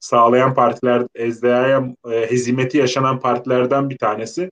sağlayan 0.00 0.54
partiler, 0.54 1.06
SDA'ya 1.32 1.94
e, 2.12 2.30
hezimeti 2.30 2.78
yaşanan 2.78 3.20
partilerden 3.20 3.90
bir 3.90 3.98
tanesi. 3.98 4.50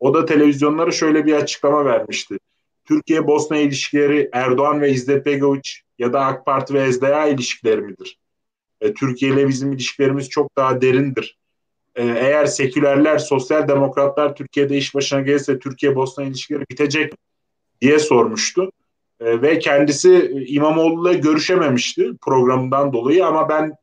O 0.00 0.14
da 0.14 0.26
televizyonlara 0.26 0.90
şöyle 0.90 1.26
bir 1.26 1.32
açıklama 1.32 1.84
vermişti. 1.84 2.38
Türkiye-Bosna 2.84 3.56
ilişkileri 3.56 4.30
Erdoğan 4.32 4.80
ve 4.80 4.90
İzzet 4.90 5.26
Begoviç 5.26 5.82
ya 5.98 6.12
da 6.12 6.20
AK 6.20 6.46
Parti 6.46 6.74
ve 6.74 6.92
SDA 6.92 7.26
ilişkileri 7.26 7.80
midir? 7.80 8.18
E, 8.80 8.94
Türkiye 8.94 9.32
ile 9.32 9.48
bizim 9.48 9.72
ilişkilerimiz 9.72 10.28
çok 10.28 10.56
daha 10.56 10.80
derindir. 10.80 11.38
E, 11.94 12.04
eğer 12.04 12.46
sekülerler, 12.46 13.18
sosyal 13.18 13.68
demokratlar 13.68 14.34
Türkiye'de 14.34 14.76
iş 14.76 14.94
başına 14.94 15.20
gelirse 15.20 15.58
Türkiye-Bosna 15.58 16.24
ilişkileri 16.24 16.64
bitecek 16.70 17.12
mi? 17.12 17.18
Diye 17.80 17.98
sormuştu. 17.98 18.70
E, 19.20 19.42
ve 19.42 19.58
kendisi 19.58 20.14
e, 20.14 20.46
İmamoğlu'yla 20.46 21.12
görüşememişti 21.12 22.10
programından 22.20 22.92
dolayı 22.92 23.26
ama 23.26 23.48
ben 23.48 23.74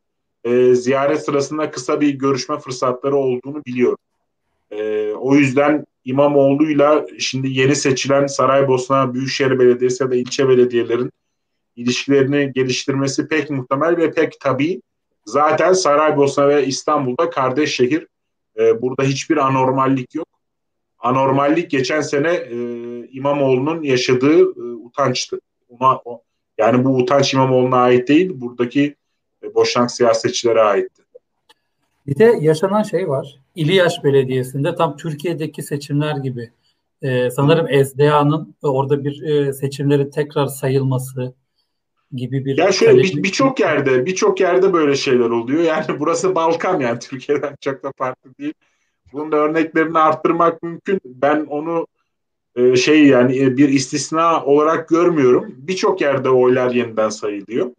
e, 0.43 0.75
ziyaret 0.75 1.25
sırasında 1.25 1.71
kısa 1.71 2.01
bir 2.01 2.09
görüşme 2.09 2.59
fırsatları 2.59 3.15
olduğunu 3.15 3.65
biliyorum. 3.65 3.97
E, 4.71 5.11
o 5.11 5.35
yüzden 5.35 5.85
İmamoğlu'yla 6.05 7.05
şimdi 7.19 7.49
yeni 7.49 7.75
seçilen 7.75 8.27
Saraybosna 8.27 9.13
Büyükşehir 9.13 9.59
Belediyesi 9.59 10.03
ya 10.03 10.11
da 10.11 10.15
ilçe 10.15 10.49
belediyelerin 10.49 11.11
ilişkilerini 11.75 12.51
geliştirmesi 12.53 13.27
pek 13.27 13.49
muhtemel 13.49 13.97
ve 13.97 14.11
pek 14.11 14.39
tabii. 14.39 14.81
Zaten 15.25 15.73
Saraybosna 15.73 16.47
ve 16.47 16.65
İstanbul'da 16.65 17.29
kardeş 17.29 17.75
şehir. 17.75 18.07
E, 18.59 18.81
burada 18.81 19.03
hiçbir 19.03 19.37
anormallik 19.37 20.15
yok. 20.15 20.27
Anormallik 21.05 21.71
geçen 21.71 22.01
sene 22.01 22.33
e, 22.33 22.57
İmamoğlu'nun 23.11 23.83
yaşadığı 23.83 24.39
e, 24.39 24.61
utançtı. 24.61 25.39
Ona, 25.69 25.99
o, 26.05 26.21
yani 26.57 26.85
bu 26.85 26.97
utanç 26.97 27.33
İmamoğlu'na 27.33 27.77
ait 27.77 28.07
değil. 28.07 28.31
Buradaki 28.35 28.95
Boşnak 29.55 29.91
siyasetçilere 29.91 30.61
aitti. 30.61 31.01
Bir 32.07 32.17
de 32.17 32.37
yaşanan 32.41 32.83
şey 32.83 33.09
var. 33.09 33.39
İliyaş 33.55 34.03
Belediyesi'nde 34.03 34.75
tam 34.75 34.97
Türkiye'deki 34.97 35.63
seçimler 35.63 36.17
gibi 36.17 36.51
e, 37.01 37.31
sanırım 37.31 37.85
SDA'nın 37.85 38.55
orada 38.61 39.03
bir 39.03 39.21
e, 39.21 39.53
seçimlerin 39.53 40.09
tekrar 40.09 40.47
sayılması 40.47 41.33
gibi 42.11 42.45
bir 42.45 42.57
Ya 42.57 42.71
şöyle 42.71 43.01
birçok 43.01 43.57
bir 43.57 43.63
yerde 43.63 44.05
birçok 44.05 44.39
yerde 44.39 44.73
böyle 44.73 44.95
şeyler 44.95 45.29
oluyor. 45.29 45.63
Yani 45.63 45.85
burası 45.99 46.35
Balkan 46.35 46.79
yani 46.79 46.99
Türkiye'den 46.99 47.55
çok 47.61 47.83
da 47.83 47.91
farklı 47.97 48.29
değil. 48.39 48.53
Bunun 49.15 49.31
da 49.31 49.37
örneklerini 49.37 49.99
arttırmak 49.99 50.63
mümkün. 50.63 50.99
Ben 51.05 51.45
onu 51.49 51.87
e, 52.55 52.75
şey 52.75 53.07
yani 53.07 53.39
e, 53.39 53.57
bir 53.57 53.69
istisna 53.69 54.43
olarak 54.45 54.89
görmüyorum. 54.89 55.55
Birçok 55.57 56.01
yerde 56.01 56.29
oylar 56.29 56.71
yeniden 56.71 57.09
sayılıyor. 57.09 57.71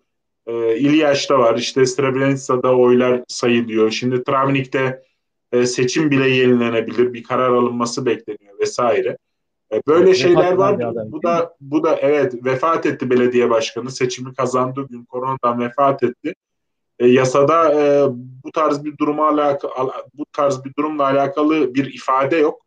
E, 0.46 0.76
İlyaş'ta 0.76 1.38
var. 1.38 1.58
İşte 1.58 1.86
Srebrenica'da 1.86 2.76
oylar 2.76 3.22
sayılıyor. 3.28 3.90
Şimdi 3.90 4.24
Travnik'te 4.24 5.02
e, 5.52 5.66
seçim 5.66 6.10
bile 6.10 6.28
yenilenebilir. 6.28 7.12
Bir 7.12 7.22
karar 7.22 7.50
alınması 7.50 8.06
bekleniyor 8.06 8.58
vesaire. 8.60 9.16
E, 9.72 9.80
böyle 9.86 10.04
evet, 10.04 10.16
şeyler 10.16 10.52
var. 10.52 10.94
Bu 11.12 11.22
da 11.22 11.56
bu 11.60 11.84
da 11.84 11.96
evet 11.96 12.44
vefat 12.44 12.86
etti 12.86 13.10
belediye 13.10 13.50
başkanı. 13.50 13.90
Seçimi 13.90 14.34
kazandığı 14.34 14.88
gün 14.88 15.04
koronadan 15.04 15.60
vefat 15.60 16.02
etti. 16.02 16.34
E, 16.98 17.06
yasada 17.06 17.82
e, 17.82 18.06
bu 18.44 18.52
tarz 18.52 18.84
bir 18.84 18.98
duruma 18.98 19.28
alakalı 19.28 19.92
bu 20.14 20.26
tarz 20.32 20.64
bir 20.64 20.74
durumla 20.74 21.04
alakalı 21.04 21.74
bir 21.74 21.94
ifade 21.94 22.36
yok. 22.36 22.66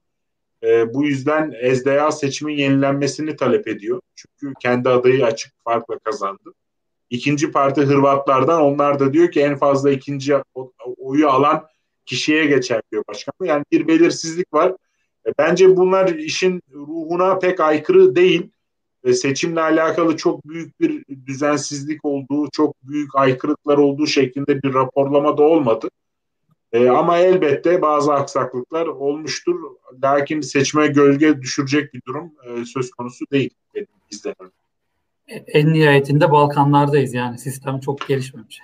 E, 0.64 0.94
bu 0.94 1.06
yüzden 1.06 1.56
SDA 1.76 2.12
seçimin 2.12 2.58
yenilenmesini 2.58 3.36
talep 3.36 3.68
ediyor. 3.68 4.02
Çünkü 4.16 4.54
kendi 4.62 4.90
adayı 4.90 5.26
açık 5.26 5.54
farkla 5.64 6.00
kazandı. 6.00 6.54
İkinci 7.10 7.52
parti 7.52 7.82
Hırvatlardan 7.82 8.62
onlar 8.62 9.00
da 9.00 9.14
diyor 9.14 9.32
ki 9.32 9.42
en 9.42 9.58
fazla 9.58 9.92
ikinci 9.92 10.36
oyu 10.98 11.30
alan 11.30 11.68
kişiye 12.06 12.46
geçer 12.46 12.82
diyor 12.92 13.04
başkan. 13.08 13.34
Yani 13.44 13.64
bir 13.72 13.88
belirsizlik 13.88 14.54
var. 14.54 14.76
Bence 15.38 15.78
bunlar 15.78 16.08
işin 16.08 16.62
ruhuna 16.74 17.40
pek 17.40 17.60
aykırı 17.60 18.16
değil. 18.16 18.50
E, 19.04 19.14
seçimle 19.14 19.62
alakalı 19.62 20.18
çok 20.18 20.48
büyük 20.48 20.80
bir 20.80 21.06
düzensizlik 21.26 22.06
olduğu, 22.06 22.50
çok 22.52 22.76
büyük 22.84 23.16
aykırılıklar 23.16 23.78
olduğu 23.78 24.08
şeklinde 24.08 24.64
bir 24.64 24.74
raporlama 24.74 25.38
da 25.38 25.44
olmadı. 25.44 25.90
E, 26.72 26.90
ama 26.90 27.18
elbette 27.18 27.82
bazı 27.82 28.14
aksaklıklar 28.14 28.88
olmuştur. 28.88 29.60
Lakin 30.04 30.42
seçime 30.42 30.88
gölge 30.88 31.42
düşürecek 31.42 31.94
bir 31.94 32.02
durum 32.08 32.32
e, 32.46 32.66
söz 32.66 32.92
konusu 32.92 33.26
değil 33.32 33.50
benim 33.76 33.88
izlemem. 34.12 34.52
En 35.48 35.74
nihayetinde 35.74 36.32
Balkanlardayız 36.32 37.14
yani 37.14 37.38
sistem 37.38 37.80
çok 37.80 38.08
gelişmemiş. 38.08 38.60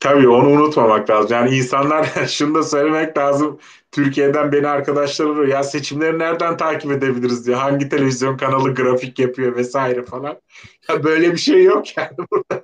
Tabii 0.00 0.28
onu 0.28 0.48
unutmamak 0.48 1.10
lazım. 1.10 1.30
Yani 1.32 1.56
insanlar 1.56 2.04
şunu 2.28 2.54
da 2.54 2.62
söylemek 2.62 3.18
lazım. 3.18 3.58
Türkiye'den 3.92 4.52
beni 4.52 4.68
arkadaşlar 4.68 5.26
arıyor. 5.26 5.48
Ya 5.48 5.62
seçimleri 5.62 6.18
nereden 6.18 6.56
takip 6.56 6.92
edebiliriz 6.92 7.46
diye. 7.46 7.56
Hangi 7.56 7.88
televizyon 7.88 8.36
kanalı 8.36 8.74
grafik 8.74 9.18
yapıyor 9.18 9.56
vesaire 9.56 10.04
falan. 10.04 10.40
Ya 10.88 11.04
böyle 11.04 11.32
bir 11.32 11.38
şey 11.38 11.64
yok 11.64 11.96
yani 11.96 12.10
burada. 12.32 12.62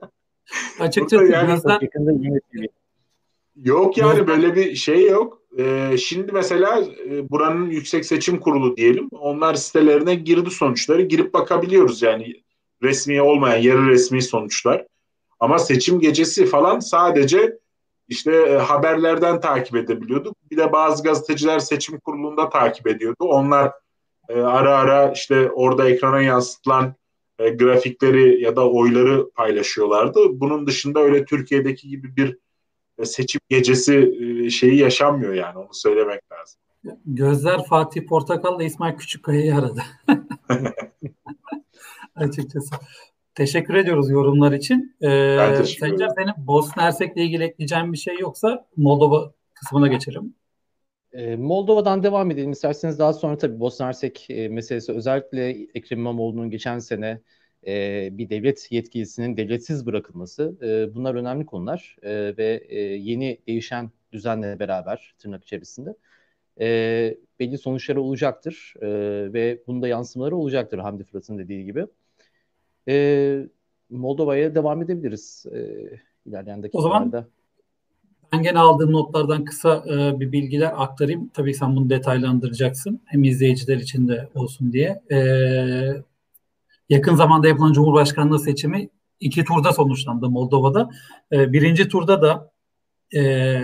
Açıkçası 0.81 1.23
burada 1.23 1.37
yani, 1.37 1.61
yakında 1.83 2.13
Yok 3.57 3.99
yani 3.99 4.27
böyle 4.27 4.57
bir 4.57 4.75
şey 4.75 5.07
yok. 5.07 5.43
Ee, 5.59 5.97
şimdi 5.99 6.33
mesela 6.33 6.85
e, 7.11 7.31
buranın 7.31 7.71
Yüksek 7.71 8.05
Seçim 8.05 8.41
Kurulu 8.41 8.77
diyelim. 8.77 9.09
Onlar 9.11 9.55
sitelerine 9.55 10.15
girdi 10.15 10.51
sonuçları. 10.51 11.03
Girip 11.03 11.35
bakabiliyoruz 11.35 12.03
yani 12.03 12.43
resmi 12.83 13.23
olmayan 13.23 13.63
yarı 13.63 13.87
resmi 13.87 14.23
sonuçlar. 14.23 14.87
Ama 15.45 15.59
seçim 15.59 16.01
gecesi 16.01 16.47
falan 16.47 16.81
sadece 16.81 17.59
işte 18.09 18.33
e, 18.33 18.57
haberlerden 18.57 19.41
takip 19.41 19.77
edebiliyorduk. 19.77 20.37
Bir 20.51 20.57
de 20.57 20.73
bazı 20.73 21.03
gazeteciler 21.03 21.59
seçim 21.59 22.01
kurulunda 22.01 22.49
takip 22.49 22.87
ediyordu. 22.87 23.25
Onlar 23.25 23.73
e, 24.29 24.41
ara 24.41 24.79
ara 24.79 25.13
işte 25.13 25.51
orada 25.51 25.89
ekrana 25.89 26.21
yansıtılan 26.21 26.95
e, 27.39 27.49
grafikleri 27.49 28.43
ya 28.43 28.57
da 28.57 28.71
oyları 28.71 29.31
paylaşıyorlardı. 29.31 30.41
Bunun 30.41 30.67
dışında 30.67 31.01
öyle 31.01 31.25
Türkiye'deki 31.25 31.89
gibi 31.89 32.17
bir 32.17 32.39
seçim 33.05 33.41
gecesi 33.49 34.19
şeyi 34.51 34.77
yaşanmıyor 34.79 35.35
yani 35.35 35.59
onu 35.59 35.69
söylemek 35.73 36.21
lazım. 36.33 36.61
Gözler 37.07 37.65
Fatih 37.65 38.07
Portakal'la 38.07 38.65
İsmail 38.65 38.97
Küçükkaya'yı 38.97 39.55
aradı. 39.55 39.83
Açıkçası. 42.15 42.75
Teşekkür 43.35 43.75
ediyoruz 43.75 44.11
yorumlar 44.11 44.53
için. 44.53 44.97
Ee, 45.03 45.37
ben 45.39 45.57
teşekkür 45.57 45.87
Sencer 45.87 46.09
senin 46.09 46.47
Bosna 46.47 46.83
Hersek'le 46.83 47.17
ilgili 47.17 47.45
ekleyeceğin 47.45 47.93
bir 47.93 47.99
şey 47.99 48.19
yoksa 48.19 48.67
Moldova 48.77 49.33
kısmına 49.55 49.89
geçelim. 49.89 50.35
Ee, 51.13 51.37
Moldova'dan 51.37 52.03
devam 52.03 52.31
edelim 52.31 52.51
isterseniz 52.51 52.99
daha 52.99 53.13
sonra 53.13 53.39
tabii 53.39 53.61
Bosna 53.61 53.87
Hersek 53.87 54.27
e, 54.31 54.49
meselesi 54.49 54.93
özellikle 54.93 55.49
Ekrem 55.75 55.99
İmamoğlu'nun 55.99 56.51
geçen 56.51 56.79
sene 56.79 57.21
e, 57.67 58.09
bir 58.13 58.31
devlet 58.31 58.73
yetkilisinin 58.73 59.37
devletsiz 59.37 59.87
bırakılması 59.87 60.57
e, 60.63 60.95
bunlar 60.95 61.15
önemli 61.15 61.47
konular 61.47 61.97
e, 62.03 62.37
ve 62.37 62.65
e, 62.69 62.81
yeni 62.81 63.39
değişen 63.47 63.91
düzenle 64.13 64.59
beraber 64.59 65.15
tırnak 65.19 65.45
içerisinde 65.45 65.95
e, 66.61 67.17
belli 67.41 67.59
sonuçları 67.59 68.03
olacaktır 68.03 68.75
e, 68.81 68.89
ve 69.33 69.63
bunda 69.67 69.89
yansımaları 69.89 70.37
olacaktır 70.37 70.79
Hamdi 70.79 71.05
Fırat'ın 71.05 71.39
dediği 71.39 71.65
gibi. 71.65 71.87
E, 72.89 73.47
Moldova'ya 73.91 74.55
devam 74.55 74.83
edebiliriz 74.83 75.47
e, 75.53 75.59
ilerleyen 76.27 76.63
dakikalarda. 76.63 76.89
O 76.89 76.91
zaman 76.91 77.27
ben 78.33 78.43
gene 78.43 78.59
aldığım 78.59 78.93
notlardan 78.93 79.45
kısa 79.45 79.85
e, 79.89 80.21
bir 80.21 80.33
bilgiler 80.33 80.73
aktarayım. 80.77 81.29
Tabii 81.29 81.55
sen 81.55 81.77
bunu 81.77 81.91
detaylandıracaksın. 81.91 83.01
Hem 83.05 83.25
izleyiciler 83.25 83.77
için 83.77 84.09
de 84.09 84.29
olsun 84.35 84.73
diye. 84.73 85.03
E, 85.13 85.19
yakın 86.89 87.15
zamanda 87.15 87.49
yapılan 87.49 87.73
Cumhurbaşkanlığı 87.73 88.39
seçimi 88.39 88.89
iki 89.21 89.45
turda 89.45 89.73
sonuçlandı 89.73 90.29
Moldova'da. 90.29 90.91
E, 91.33 91.53
birinci 91.53 91.89
turda 91.89 92.23
da 92.23 92.51
e, 93.21 93.63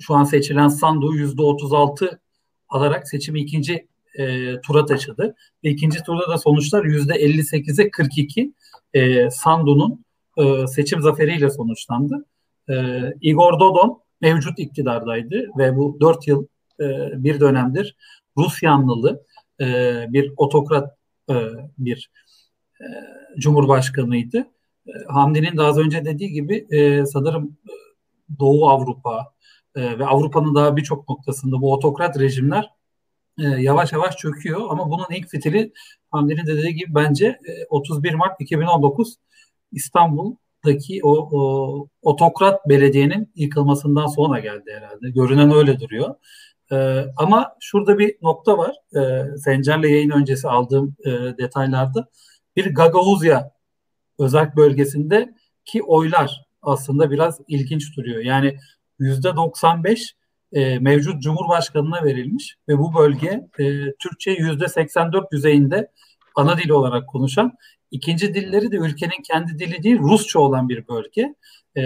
şu 0.00 0.14
an 0.14 0.24
seçilen 0.24 0.68
Sandu 0.68 1.14
yüzde 1.14 1.42
36 1.42 2.20
alarak 2.68 3.08
seçimi 3.08 3.40
ikinci 3.40 3.88
e, 4.18 4.54
tura 4.60 4.84
taşıdı. 4.84 5.34
Ve 5.64 5.70
ikinci 5.70 6.02
turda 6.02 6.28
da 6.28 6.38
sonuçlar 6.38 6.84
yüzde 6.84 7.12
58'e 7.12 7.90
42 7.90 8.54
e, 8.94 9.30
Sandu'nun 9.30 10.04
e, 10.38 10.66
seçim 10.66 11.02
zaferiyle 11.02 11.50
sonuçlandı. 11.50 12.24
E, 12.70 12.74
Igor 13.20 13.60
Dodon 13.60 14.02
mevcut 14.20 14.58
iktidardaydı 14.58 15.48
ve 15.58 15.76
bu 15.76 15.98
dört 16.00 16.28
yıl 16.28 16.46
e, 16.80 16.86
bir 17.24 17.40
dönemdir 17.40 17.96
Rus 18.36 18.62
yanlılı 18.62 19.26
e, 19.60 19.64
bir 20.08 20.32
otokrat 20.36 20.96
e, 21.30 21.34
bir 21.78 22.10
e, 22.80 22.86
cumhurbaşkanıydı. 23.38 24.38
E, 24.86 24.92
Hamdi'nin 25.08 25.56
daha 25.56 25.68
az 25.68 25.78
önce 25.78 26.04
dediği 26.04 26.32
gibi 26.32 26.66
e, 26.70 27.06
sanırım 27.06 27.56
e, 27.68 27.72
Doğu 28.38 28.68
Avrupa 28.68 29.32
e, 29.74 29.98
ve 29.98 30.06
Avrupa'nın 30.06 30.54
daha 30.54 30.76
birçok 30.76 31.08
noktasında 31.08 31.60
bu 31.60 31.72
otokrat 31.72 32.18
rejimler 32.18 32.70
e, 33.40 33.62
yavaş 33.62 33.92
yavaş 33.92 34.16
çöküyor. 34.16 34.60
Ama 34.70 34.90
bunun 34.90 35.06
ilk 35.10 35.28
fitili 35.28 35.72
Hamdi'nin 36.10 36.46
dediği 36.46 36.74
gibi 36.74 36.94
bence 36.94 37.26
e, 37.26 37.66
31 37.68 38.14
Mart 38.14 38.40
2019 38.40 39.16
İstanbul'daki 39.72 41.00
o, 41.02 41.28
o 41.32 41.88
otokrat 42.02 42.68
belediyenin 42.68 43.32
yıkılmasından 43.34 44.06
sonra 44.06 44.40
geldi 44.40 44.72
herhalde. 44.76 45.10
Görünen 45.10 45.54
öyle 45.54 45.80
duruyor. 45.80 46.14
Ee, 46.72 47.04
ama 47.16 47.56
şurada 47.60 47.98
bir 47.98 48.16
nokta 48.22 48.58
var. 48.58 48.76
Ee, 48.96 49.36
Sencer'le 49.38 49.84
yayın 49.84 50.10
öncesi 50.10 50.48
aldığım 50.48 50.96
e, 51.04 51.10
detaylarda 51.10 52.08
bir 52.56 52.74
Gagavuzya 52.74 53.50
özel 54.18 54.56
bölgesinde 54.56 55.34
ki 55.64 55.82
oylar 55.82 56.44
aslında 56.62 57.10
biraz 57.10 57.40
ilginç 57.48 57.96
duruyor. 57.96 58.22
Yani 58.22 58.56
yüzde 58.98 59.36
95 59.36 60.16
e, 60.52 60.78
mevcut 60.78 61.22
Cumhurbaşkanı'na 61.22 62.04
verilmiş 62.04 62.56
ve 62.68 62.78
bu 62.78 62.94
bölge 62.94 63.28
e, 63.58 63.64
Türkçe 63.92 64.30
yüzde 64.30 64.68
84 64.68 65.32
düzeyinde 65.32 65.90
ana 66.34 66.58
dil 66.58 66.70
olarak 66.70 67.08
konuşan 67.08 67.52
ikinci 67.90 68.34
dilleri 68.34 68.72
de 68.72 68.76
ülkenin 68.76 69.22
kendi 69.22 69.58
dili 69.58 69.82
değil 69.82 69.98
Rusça 69.98 70.38
olan 70.38 70.68
bir 70.68 70.88
bölge. 70.88 71.34
E, 71.76 71.82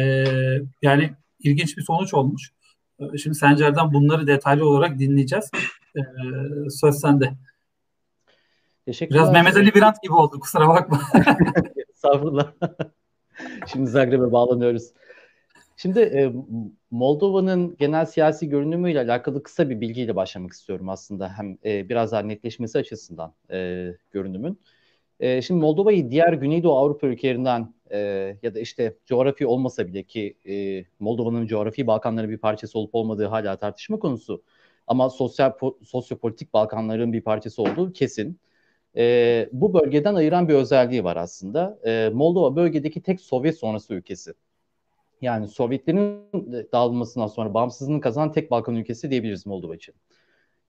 yani 0.83 1.11
ilginç 1.41 1.77
bir 1.77 1.83
sonuç 1.83 2.15
olmuş. 2.15 2.53
E, 3.01 3.19
şimdi 3.19 3.37
Sencer'den 3.37 3.93
bunları 3.93 4.27
detaylı 4.27 4.69
olarak 4.69 4.99
dinleyeceğiz. 4.99 5.51
E, 5.97 6.01
söz 6.71 7.01
sende. 7.01 7.33
Biraz 8.87 9.33
Mehmet 9.33 9.57
Ali 9.57 9.75
Birant 9.75 10.03
gibi 10.03 10.13
oldu 10.13 10.41
kusura 10.41 10.69
bakma. 10.69 11.01
Estağfurullah. 11.95 12.53
Şimdi 13.73 13.91
Zagreb'e 13.91 14.33
bağlanıyoruz. 14.33 14.93
Şimdi 15.77 16.01
e, 16.01 16.33
Moldova'nın 16.91 17.77
genel 17.77 18.07
siyasi 18.07 18.49
görünümüyle 18.49 19.01
alakalı 19.01 19.43
kısa 19.43 19.71
bir 19.71 19.81
bilgiyle 19.81 20.17
başlamak 20.17 20.53
istiyorum 20.53 20.89
aslında. 20.89 21.29
Hem 21.39 21.59
e, 21.65 21.89
biraz 21.89 22.13
daha 22.13 22.21
netleşmesi 22.23 22.79
açısından 22.79 23.35
e, 23.51 23.89
görünümün. 24.11 24.61
E, 25.21 25.43
şimdi 25.43 25.61
Moldova'yı 25.61 26.11
diğer 26.11 26.33
Güneydoğu 26.33 26.79
Avrupa 26.79 27.07
ülkelerinden 27.07 27.75
e, 27.91 27.99
ya 28.43 28.55
da 28.55 28.61
işte 28.61 28.97
coğrafi 29.07 29.47
olmasa 29.47 29.87
bile 29.87 30.03
ki 30.03 30.37
e, 30.49 30.85
Moldova'nın 31.01 31.47
coğrafi 31.47 31.87
Balkanların 31.87 32.31
bir 32.31 32.39
parçası 32.39 32.79
olup 32.79 32.95
olmadığı 32.95 33.27
hala 33.27 33.57
tartışma 33.57 33.99
konusu. 33.99 34.43
Ama 34.87 35.11
sosyal 35.11 35.51
po- 35.51 35.85
sosyopolitik 35.85 36.55
Balkanların 36.55 37.13
bir 37.13 37.21
parçası 37.23 37.63
olduğu 37.63 37.93
kesin. 37.93 38.41
E, 38.97 39.49
bu 39.53 39.75
bölgeden 39.75 40.15
ayıran 40.15 40.49
bir 40.49 40.55
özelliği 40.55 41.05
var 41.05 41.17
aslında. 41.17 41.79
E, 41.87 42.11
Moldova 42.15 42.57
bölgedeki 42.57 43.03
tek 43.03 43.21
Sovyet 43.21 43.59
sonrası 43.59 43.95
ülkesi. 43.95 44.35
Yani 45.25 45.49
Sovyetlerin 45.49 46.21
dağılmasından 46.73 47.27
sonra 47.27 47.55
bağımsızlığını 47.55 48.01
kazanan 48.01 48.33
tek 48.33 48.51
Balkan 48.51 48.77
ülkesi 48.77 49.11
diyebiliriz 49.11 49.47
Moldova 49.47 49.75
için. 49.75 49.95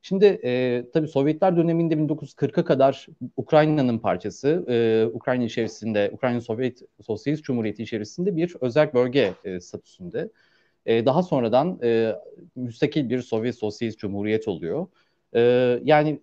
Şimdi 0.01 0.25
e, 0.25 0.83
tabii 0.93 1.07
Sovyetler 1.07 1.57
döneminde 1.57 1.95
1940'a 1.95 2.65
kadar 2.65 3.07
Ukrayna'nın 3.37 3.99
parçası, 3.99 4.65
e, 4.67 5.05
Ukrayna 5.13 5.43
içerisinde, 5.43 6.09
Ukrayna 6.13 6.41
Sovyet 6.41 6.81
Sosyalist 7.01 7.43
Cumhuriyeti 7.43 7.83
içerisinde 7.83 8.35
bir 8.35 8.55
özel 8.61 8.93
bölge 8.93 9.33
e, 9.43 9.59
statüsünde. 9.59 10.29
E, 10.85 11.05
daha 11.05 11.23
sonradan 11.23 11.79
e, 11.83 12.15
müstakil 12.55 13.09
bir 13.09 13.21
Sovyet 13.21 13.55
Sosyalist 13.55 13.99
Cumhuriyet 13.99 14.47
oluyor. 14.47 14.87
E, 15.35 15.41
yani 15.83 16.19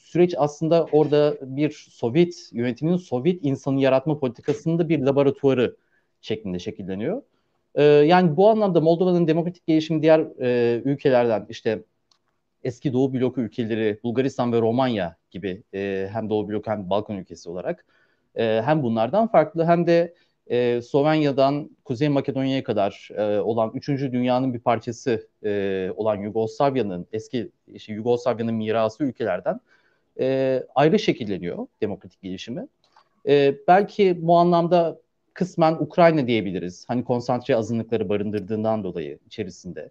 süreç 0.00 0.34
aslında 0.38 0.84
orada 0.84 1.36
bir 1.42 1.86
Sovyet 1.90 2.48
yönetiminin 2.52 2.96
Sovyet 2.96 3.44
insanı 3.44 3.80
yaratma 3.80 4.18
politikasında 4.18 4.88
bir 4.88 5.00
laboratuvarı 5.00 5.76
şeklinde 6.20 6.58
şekilleniyor. 6.58 7.22
E, 7.74 7.82
yani 7.84 8.36
bu 8.36 8.48
anlamda 8.50 8.80
Moldova'nın 8.80 9.26
demokratik 9.26 9.66
gelişimi 9.66 10.02
diğer 10.02 10.20
e, 10.40 10.82
ülkelerden 10.84 11.46
işte 11.48 11.82
eski 12.62 12.92
Doğu 12.92 13.14
bloku 13.14 13.40
ülkeleri 13.40 13.98
Bulgaristan 14.04 14.52
ve 14.52 14.60
Romanya 14.60 15.16
gibi 15.30 15.62
e, 15.74 16.08
hem 16.12 16.30
Doğu 16.30 16.48
bloku 16.48 16.70
hem 16.70 16.90
Balkan 16.90 17.16
ülkesi 17.16 17.50
olarak 17.50 17.86
e, 18.36 18.62
hem 18.64 18.82
bunlardan 18.82 19.26
farklı 19.26 19.64
hem 19.64 19.86
de 19.86 20.14
e, 20.46 20.82
Slovenya'dan 20.82 21.70
Kuzey 21.84 22.08
Makedonya'ya 22.08 22.64
kadar 22.64 23.08
e, 23.16 23.40
olan 23.40 23.70
üçüncü 23.74 24.12
dünyanın 24.12 24.54
bir 24.54 24.60
parçası 24.60 25.28
e, 25.44 25.90
olan 25.96 26.16
Yugoslavya'nın 26.16 27.06
eski 27.12 27.50
işte 27.74 27.92
Yugoslavya'nın 27.92 28.54
mirası 28.54 29.04
ülkelerden 29.04 29.60
e, 30.20 30.62
ayrı 30.74 30.98
şekilleniyor 30.98 31.66
demokratik 31.80 32.22
gelişimi. 32.22 32.66
E, 33.28 33.54
belki 33.68 34.26
bu 34.26 34.36
anlamda 34.36 35.00
kısmen 35.34 35.72
Ukrayna 35.72 36.26
diyebiliriz. 36.26 36.84
Hani 36.88 37.04
konsantre 37.04 37.56
azınlıkları 37.56 38.08
barındırdığından 38.08 38.84
dolayı 38.84 39.18
içerisinde. 39.26 39.90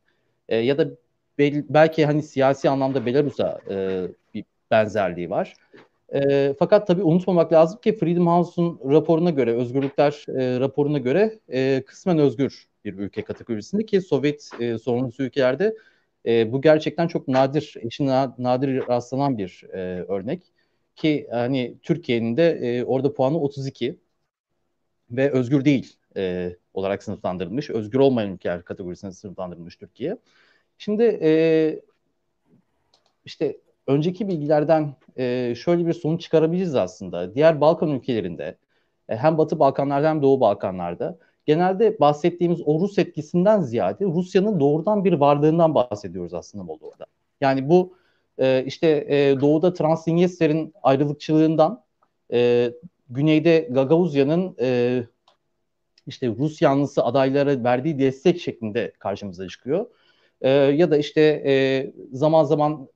E, 0.49 0.57
ya 0.57 0.77
da 0.77 0.89
bel, 1.37 1.63
belki 1.69 2.05
hani 2.05 2.23
siyasi 2.23 2.69
anlamda 2.69 3.05
Belarus'a 3.05 3.59
e, 3.69 4.07
bir 4.33 4.45
benzerliği 4.71 5.29
var. 5.29 5.53
E, 6.13 6.53
fakat 6.59 6.87
tabii 6.87 7.03
unutmamak 7.03 7.53
lazım 7.53 7.79
ki 7.81 7.97
Freedom 7.97 8.27
House'un 8.27 8.79
raporuna 8.91 9.29
göre, 9.29 9.53
Özgürlükler 9.53 10.25
e, 10.27 10.59
raporuna 10.59 10.97
göre 10.97 11.39
e, 11.49 11.83
kısmen 11.85 12.19
özgür 12.19 12.67
bir 12.85 12.93
ülke 12.93 13.21
kategorisinde 13.21 13.85
ki 13.85 14.01
Sovyet 14.01 14.49
e, 14.59 14.77
sorumlusu 14.77 15.23
ülkelerde 15.23 15.75
e, 16.25 16.51
bu 16.51 16.61
gerçekten 16.61 17.07
çok 17.07 17.27
nadir, 17.27 17.75
eşin 17.81 18.07
nadir 18.37 18.87
rastlanan 18.87 19.37
bir 19.37 19.63
e, 19.73 19.77
örnek. 20.07 20.43
Ki 20.95 21.27
hani 21.31 21.75
Türkiye'nin 21.83 22.37
de 22.37 22.49
e, 22.49 22.83
orada 22.83 23.13
puanı 23.13 23.39
32 23.39 23.95
ve 25.13 25.31
özgür 25.31 25.65
değil 25.65 25.97
e, 26.17 26.55
olarak 26.73 27.03
sınıflandırılmış. 27.03 27.69
Özgür 27.69 27.99
olmayan 27.99 28.31
ülkeler 28.31 28.63
kategorisine 28.63 29.11
sınıflandırılmış 29.11 29.75
Türkiye. 29.75 30.17
Şimdi 30.77 31.19
e, 31.21 31.31
işte 33.25 33.57
önceki 33.87 34.27
bilgilerden 34.27 34.95
e, 35.17 35.55
şöyle 35.55 35.87
bir 35.87 35.93
sonuç 35.93 36.21
çıkarabiliriz 36.21 36.75
aslında. 36.75 37.35
Diğer 37.35 37.61
Balkan 37.61 37.91
ülkelerinde 37.91 38.57
e, 39.09 39.15
hem 39.15 39.37
Batı 39.37 39.59
Balkanlarda 39.59 40.09
hem 40.09 40.21
Doğu 40.21 40.39
Balkanlarda 40.39 41.17
genelde 41.45 41.99
bahsettiğimiz 41.99 42.61
o 42.65 42.79
Rus 42.79 42.97
etkisinden 42.97 43.61
ziyade 43.61 44.05
Rusya'nın 44.05 44.59
doğrudan 44.59 45.05
bir 45.05 45.13
varlığından 45.13 45.75
bahsediyoruz 45.75 46.33
aslında 46.33 46.63
Moldova'da. 46.63 47.05
Yani 47.41 47.69
bu 47.69 47.93
e, 48.37 48.63
işte 48.65 49.05
e, 49.09 49.41
doğuda 49.41 49.73
Transnistrya'nın 49.73 50.73
ayrılıkçılığından 50.83 51.83
e, 52.33 52.71
güneyde 53.13 53.67
Gagavuzya'nın 53.71 54.55
e, 54.59 55.03
işte 56.07 56.27
Rus 56.27 56.61
yanlısı 56.61 57.03
adaylara 57.03 57.63
verdiği 57.63 57.99
destek 57.99 58.41
şeklinde 58.41 58.93
karşımıza 58.99 59.47
çıkıyor. 59.47 59.85
E, 60.41 60.49
ya 60.49 60.91
da 60.91 60.97
işte 60.97 61.21
e, 61.45 61.53
zaman 62.11 62.43
zaman 62.43 62.87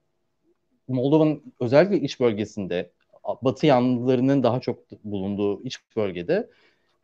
Moldova'nın 0.87 1.53
özellikle 1.59 1.99
iç 1.99 2.19
bölgesinde 2.19 2.91
Batı 3.41 3.65
yanlılarının 3.65 4.43
daha 4.43 4.59
çok 4.59 4.79
bulunduğu 5.03 5.63
iç 5.63 5.77
bölgede 5.95 6.49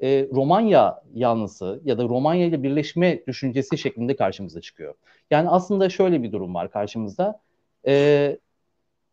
e, 0.04 0.28
Romanya 0.32 1.02
yanlısı 1.14 1.82
ya 1.86 1.98
da 1.98 2.04
Romanya 2.04 2.46
ile 2.46 2.64
birleşme 2.64 3.26
düşüncesi 3.28 3.78
şeklinde 3.78 4.16
karşımıza 4.16 4.62
çıkıyor. 4.62 4.94
Yani 5.32 5.50
aslında 5.50 5.90
şöyle 5.90 6.24
bir 6.24 6.32
durum 6.32 6.56
var 6.56 6.72
karşımızda. 6.72 7.42
E, 7.88 8.38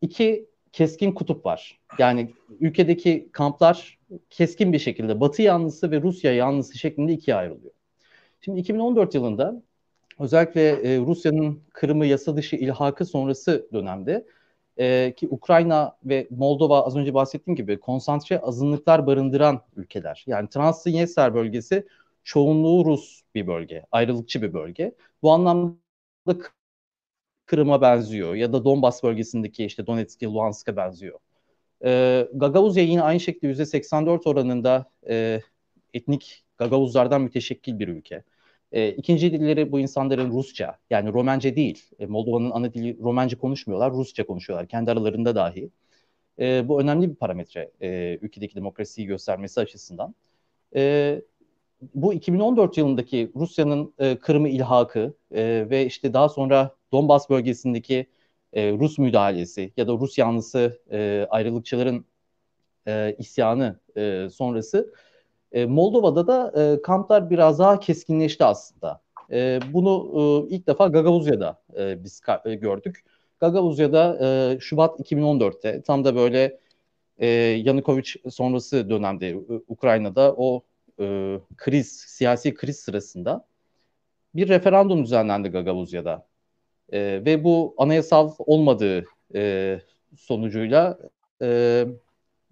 iki 0.01 0.50
keskin 0.71 1.11
kutup 1.11 1.45
var. 1.45 1.79
Yani 1.99 2.33
ülkedeki 2.59 3.29
kamplar 3.31 3.99
keskin 4.29 4.73
bir 4.73 4.79
şekilde 4.79 5.19
Batı 5.19 5.41
yanlısı 5.41 5.91
ve 5.91 6.01
Rusya 6.01 6.33
yanlısı 6.33 6.77
şeklinde 6.77 7.13
ikiye 7.13 7.35
ayrılıyor. 7.37 7.73
Şimdi 8.41 8.59
2014 8.59 9.15
yılında 9.15 9.63
özellikle 10.19 10.69
e, 10.69 10.99
Rusya'nın 10.99 11.63
Kırım'ı 11.73 12.05
yasa 12.05 12.37
dışı 12.37 12.55
ilhakı 12.55 13.05
sonrası 13.05 13.67
dönemde 13.73 14.25
e, 14.77 15.13
ki 15.17 15.27
Ukrayna 15.31 15.97
ve 16.05 16.27
Moldova 16.31 16.85
az 16.85 16.97
önce 16.97 17.13
bahsettiğim 17.13 17.55
gibi 17.55 17.79
konsantre 17.79 18.39
azınlıklar 18.39 19.07
barındıran 19.07 19.61
ülkeler. 19.75 20.23
Yani 20.27 20.49
Transnistria 20.49 21.33
bölgesi 21.33 21.87
çoğunluğu 22.23 22.85
Rus 22.85 23.21
bir 23.35 23.47
bölge, 23.47 23.85
ayrılıkçı 23.91 24.41
bir 24.41 24.53
bölge. 24.53 24.95
Bu 25.21 25.31
anlamda 25.31 26.37
Kırım'a 27.51 27.81
benziyor 27.81 28.35
ya 28.35 28.53
da 28.53 28.65
Donbas 28.65 29.03
bölgesindeki 29.03 29.65
işte 29.65 29.87
Donetsk'e, 29.87 30.25
Luhansk'a 30.25 30.75
benziyor. 30.75 31.19
E, 31.85 32.27
Gagavuzya 32.33 32.83
yine 32.83 33.01
aynı 33.01 33.19
şekilde 33.19 33.51
%84 33.51 34.29
oranında 34.29 34.91
e, 35.09 35.41
etnik 35.93 36.43
Gagavuzlardan 36.57 37.21
müteşekkil 37.21 37.79
bir 37.79 37.87
ülke. 37.87 38.23
E, 38.71 38.89
ikinci 38.89 39.31
dilleri 39.31 39.71
bu 39.71 39.79
insanların 39.79 40.31
Rusça 40.31 40.79
yani 40.89 41.13
Romence 41.13 41.55
değil. 41.55 41.89
E, 41.99 42.05
Moldova'nın 42.05 42.51
ana 42.51 42.73
dili 42.73 42.99
Romence 42.99 43.35
konuşmuyorlar, 43.37 43.91
Rusça 43.91 44.25
konuşuyorlar 44.25 44.67
kendi 44.67 44.91
aralarında 44.91 45.35
dahi. 45.35 45.69
E, 46.39 46.67
bu 46.67 46.81
önemli 46.81 47.09
bir 47.09 47.15
parametre 47.15 47.71
e, 47.81 48.19
ülkedeki 48.21 48.55
demokrasiyi 48.55 49.07
göstermesi 49.07 49.59
açısından. 49.59 50.15
E, 50.75 51.21
bu 51.93 52.13
2014 52.13 52.77
yılındaki 52.77 53.31
Rusya'nın 53.35 53.93
e, 53.99 54.17
Kırım'ı 54.17 54.49
ilhakı 54.49 55.13
e, 55.31 55.67
ve 55.69 55.85
işte 55.85 56.13
daha 56.13 56.29
sonra 56.29 56.75
Donbas 56.91 57.29
bölgesindeki 57.29 58.07
e, 58.53 58.71
Rus 58.71 58.97
müdahalesi 58.97 59.73
ya 59.77 59.87
da 59.87 59.93
Rus 59.93 60.17
yanlısı 60.17 60.81
e, 60.91 61.27
ayrılıkçıların 61.29 62.05
e, 62.87 63.15
isyanı 63.19 63.79
e, 63.97 64.27
sonrası 64.31 64.93
e, 65.51 65.65
Moldova'da 65.65 66.27
da 66.27 66.53
e, 66.61 66.81
kamplar 66.81 67.29
biraz 67.29 67.59
daha 67.59 67.79
keskinleşti 67.79 68.45
aslında. 68.45 69.01
E, 69.31 69.59
bunu 69.73 70.11
e, 70.49 70.55
ilk 70.55 70.67
defa 70.67 70.87
Gagavuzya'da 70.87 71.61
e, 71.77 72.03
biz 72.03 72.21
e, 72.45 72.55
gördük. 72.55 73.03
Gagavuzya'da 73.39 74.19
e, 74.21 74.59
Şubat 74.59 74.99
2014'te 74.99 75.81
tam 75.81 76.05
da 76.05 76.15
böyle 76.15 76.59
e, 77.17 77.27
Yanukovic 77.65 78.13
sonrası 78.29 78.89
dönemde 78.89 79.29
e, 79.29 79.37
Ukrayna'da 79.67 80.33
o 80.37 80.63
e, 81.01 81.39
kriz, 81.57 81.91
siyasi 81.91 82.53
kriz 82.53 82.79
sırasında 82.79 83.45
bir 84.35 84.49
referandum 84.49 85.03
düzenlendi 85.03 85.49
Gagavuzya'da. 85.49 86.27
E, 86.91 86.99
ve 87.25 87.43
bu 87.43 87.75
anayasal 87.77 88.31
olmadığı 88.39 89.05
e, 89.35 89.81
sonucuyla 90.17 90.99
e, 91.41 91.85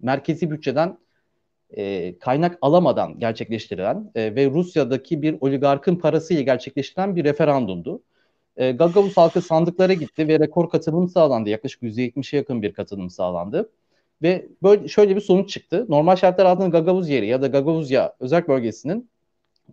merkezi 0.00 0.50
bütçeden 0.50 0.98
e, 1.76 2.18
kaynak 2.18 2.58
alamadan 2.62 3.18
gerçekleştirilen 3.18 4.10
e, 4.14 4.34
ve 4.34 4.50
Rusya'daki 4.50 5.22
bir 5.22 5.36
oligarkın 5.40 5.96
parasıyla 5.96 6.42
gerçekleştirilen 6.42 7.16
bir 7.16 7.24
referandumdu. 7.24 8.02
E, 8.56 8.72
Gagavuz 8.72 9.16
halkı 9.16 9.42
sandıklara 9.42 9.92
gitti 9.92 10.28
ve 10.28 10.40
rekor 10.40 10.70
katılım 10.70 11.08
sağlandı. 11.08 11.50
Yaklaşık 11.50 11.82
%70'e 11.82 12.36
yakın 12.36 12.62
bir 12.62 12.72
katılım 12.72 13.10
sağlandı. 13.10 13.70
Ve 14.22 14.48
böyle 14.62 14.88
şöyle 14.88 15.16
bir 15.16 15.20
sonuç 15.20 15.50
çıktı. 15.50 15.86
Normal 15.88 16.16
şartlar 16.16 16.46
altında 16.46 16.68
Gagavuz 16.68 17.08
yeri 17.08 17.26
ya 17.26 17.42
da 17.42 17.46
Gagavuzya 17.46 18.14
özel 18.20 18.48
bölgesinin 18.48 19.10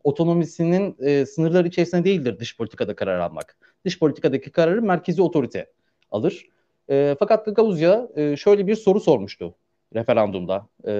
otonomisinin 0.03 0.95
e, 0.99 1.25
sınırları 1.25 1.67
içerisinde 1.67 2.03
değildir 2.03 2.39
dış 2.39 2.57
politikada 2.57 2.95
karar 2.95 3.19
almak. 3.19 3.57
Dış 3.85 3.99
politikadaki 3.99 4.51
kararı 4.51 4.81
merkezi 4.81 5.21
otorite 5.21 5.71
alır. 6.11 6.49
E, 6.89 7.15
fakat 7.19 7.45
Gagavuzya 7.45 8.07
e, 8.15 8.37
şöyle 8.37 8.67
bir 8.67 8.75
soru 8.75 8.99
sormuştu 8.99 9.55
referandumda 9.95 10.67
e, 10.87 10.91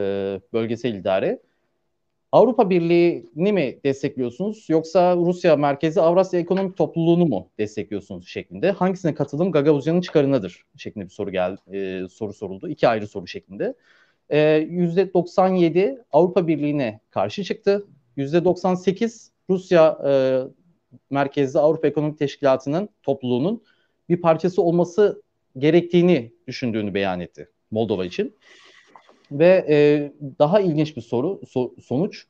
bölgesel 0.53 0.93
idare. 0.93 1.39
Avrupa 2.31 2.69
Birliği'ni 2.69 3.53
mi 3.53 3.79
destekliyorsunuz 3.83 4.65
yoksa 4.69 5.15
Rusya 5.15 5.55
merkezi 5.55 6.01
Avrasya 6.01 6.39
Ekonomik 6.39 6.77
Topluluğunu 6.77 7.25
mu 7.25 7.49
destekliyorsunuz 7.57 8.27
şeklinde? 8.27 8.71
Hangisine 8.71 9.13
katılım 9.13 9.51
Gagavuzya'nın 9.51 10.01
çıkarınadır 10.01 10.65
şeklinde 10.77 11.05
bir 11.05 11.09
soru 11.09 11.31
geldi, 11.31 11.61
e, 11.73 12.07
soru 12.09 12.33
soruldu. 12.33 12.69
İki 12.69 12.87
ayrı 12.87 13.07
soru 13.07 13.27
şeklinde. 13.27 13.73
E, 14.29 14.39
%97 14.69 15.97
Avrupa 16.11 16.47
Birliği'ne 16.47 16.99
karşı 17.09 17.43
çıktı. 17.43 17.87
%98 18.17 19.31
Rusya 19.49 19.97
e, 20.07 20.11
merkezli 21.09 21.59
Avrupa 21.59 21.87
Ekonomik 21.87 22.19
Teşkilatı'nın 22.19 22.89
topluluğunun 23.03 23.63
bir 24.09 24.21
parçası 24.21 24.61
olması 24.61 25.21
gerektiğini 25.57 26.33
düşündüğünü 26.47 26.93
beyan 26.93 27.19
etti 27.19 27.49
Moldova 27.71 28.05
için. 28.05 28.35
Ve 29.31 29.65
e, 29.69 29.75
daha 30.39 30.59
ilginç 30.59 30.97
bir 30.97 31.01
soru 31.01 31.41
so, 31.49 31.73
sonuç. 31.83 32.25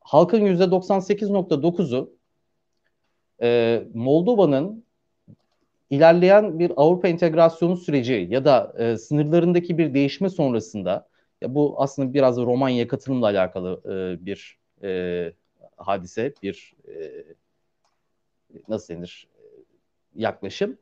Halkın 0.00 0.40
%98.9'u 0.40 2.16
e, 3.42 3.82
Moldova'nın 3.94 4.84
ilerleyen 5.90 6.58
bir 6.58 6.72
Avrupa 6.76 7.08
entegrasyonu 7.08 7.76
süreci 7.76 8.26
ya 8.30 8.44
da 8.44 8.74
e, 8.78 8.96
sınırlarındaki 8.96 9.78
bir 9.78 9.94
değişme 9.94 10.28
sonrasında 10.28 11.08
ya 11.42 11.54
bu 11.54 11.74
aslında 11.78 12.14
biraz 12.14 12.36
da 12.36 12.42
Romanya'ya 12.42 12.88
katılımla 12.88 13.26
alakalı 13.26 13.80
e, 13.84 14.26
bir 14.26 14.58
e, 14.82 15.32
hadise, 15.76 16.34
bir 16.42 16.74
e, 16.88 17.24
nasıl 18.68 18.94
denir 18.94 19.28
yaklaşım. 20.14 20.78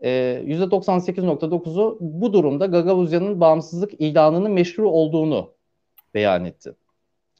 E, 0.00 0.42
%98.9'u 0.46 1.98
bu 2.00 2.32
durumda 2.32 2.66
Gagavuzya'nın 2.66 3.40
bağımsızlık 3.40 4.00
ilanının 4.00 4.52
meşru 4.52 4.90
olduğunu 4.90 5.52
beyan 6.14 6.44
etti. 6.44 6.74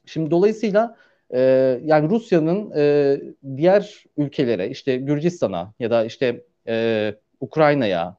Şimdi 0.05 0.31
dolayısıyla 0.31 0.97
e, 1.29 1.39
yani 1.83 2.09
Rusya'nın 2.09 2.71
e, 2.75 3.17
diğer 3.57 4.03
ülkelere 4.17 4.69
işte 4.69 4.97
Gürcistan'a 4.97 5.73
ya 5.79 5.91
da 5.91 6.05
işte 6.05 6.45
e, 6.67 7.15
Ukrayna'ya 7.39 8.17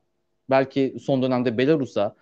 belki 0.50 0.96
son 1.00 1.22
dönemde 1.22 1.58
Belarus'a 1.58 2.14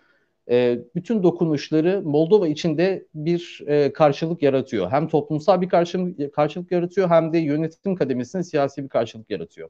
e, 0.51 0.79
bütün 0.95 1.23
dokunuşları 1.23 2.03
Moldova 2.05 2.49
içinde 2.49 3.07
bir 3.15 3.63
e, 3.67 3.93
karşılık 3.93 4.43
yaratıyor. 4.43 4.91
Hem 4.91 5.09
toplumsal 5.09 5.61
bir 5.61 5.69
karşılık, 5.69 6.35
karşılık 6.35 6.73
yaratıyor 6.73 7.11
hem 7.11 7.33
de 7.33 7.39
yönetim 7.39 7.95
kademesinde 7.95 8.43
siyasi 8.43 8.85
bir 8.85 8.89
karşılık 8.89 9.31
yaratıyor. 9.31 9.69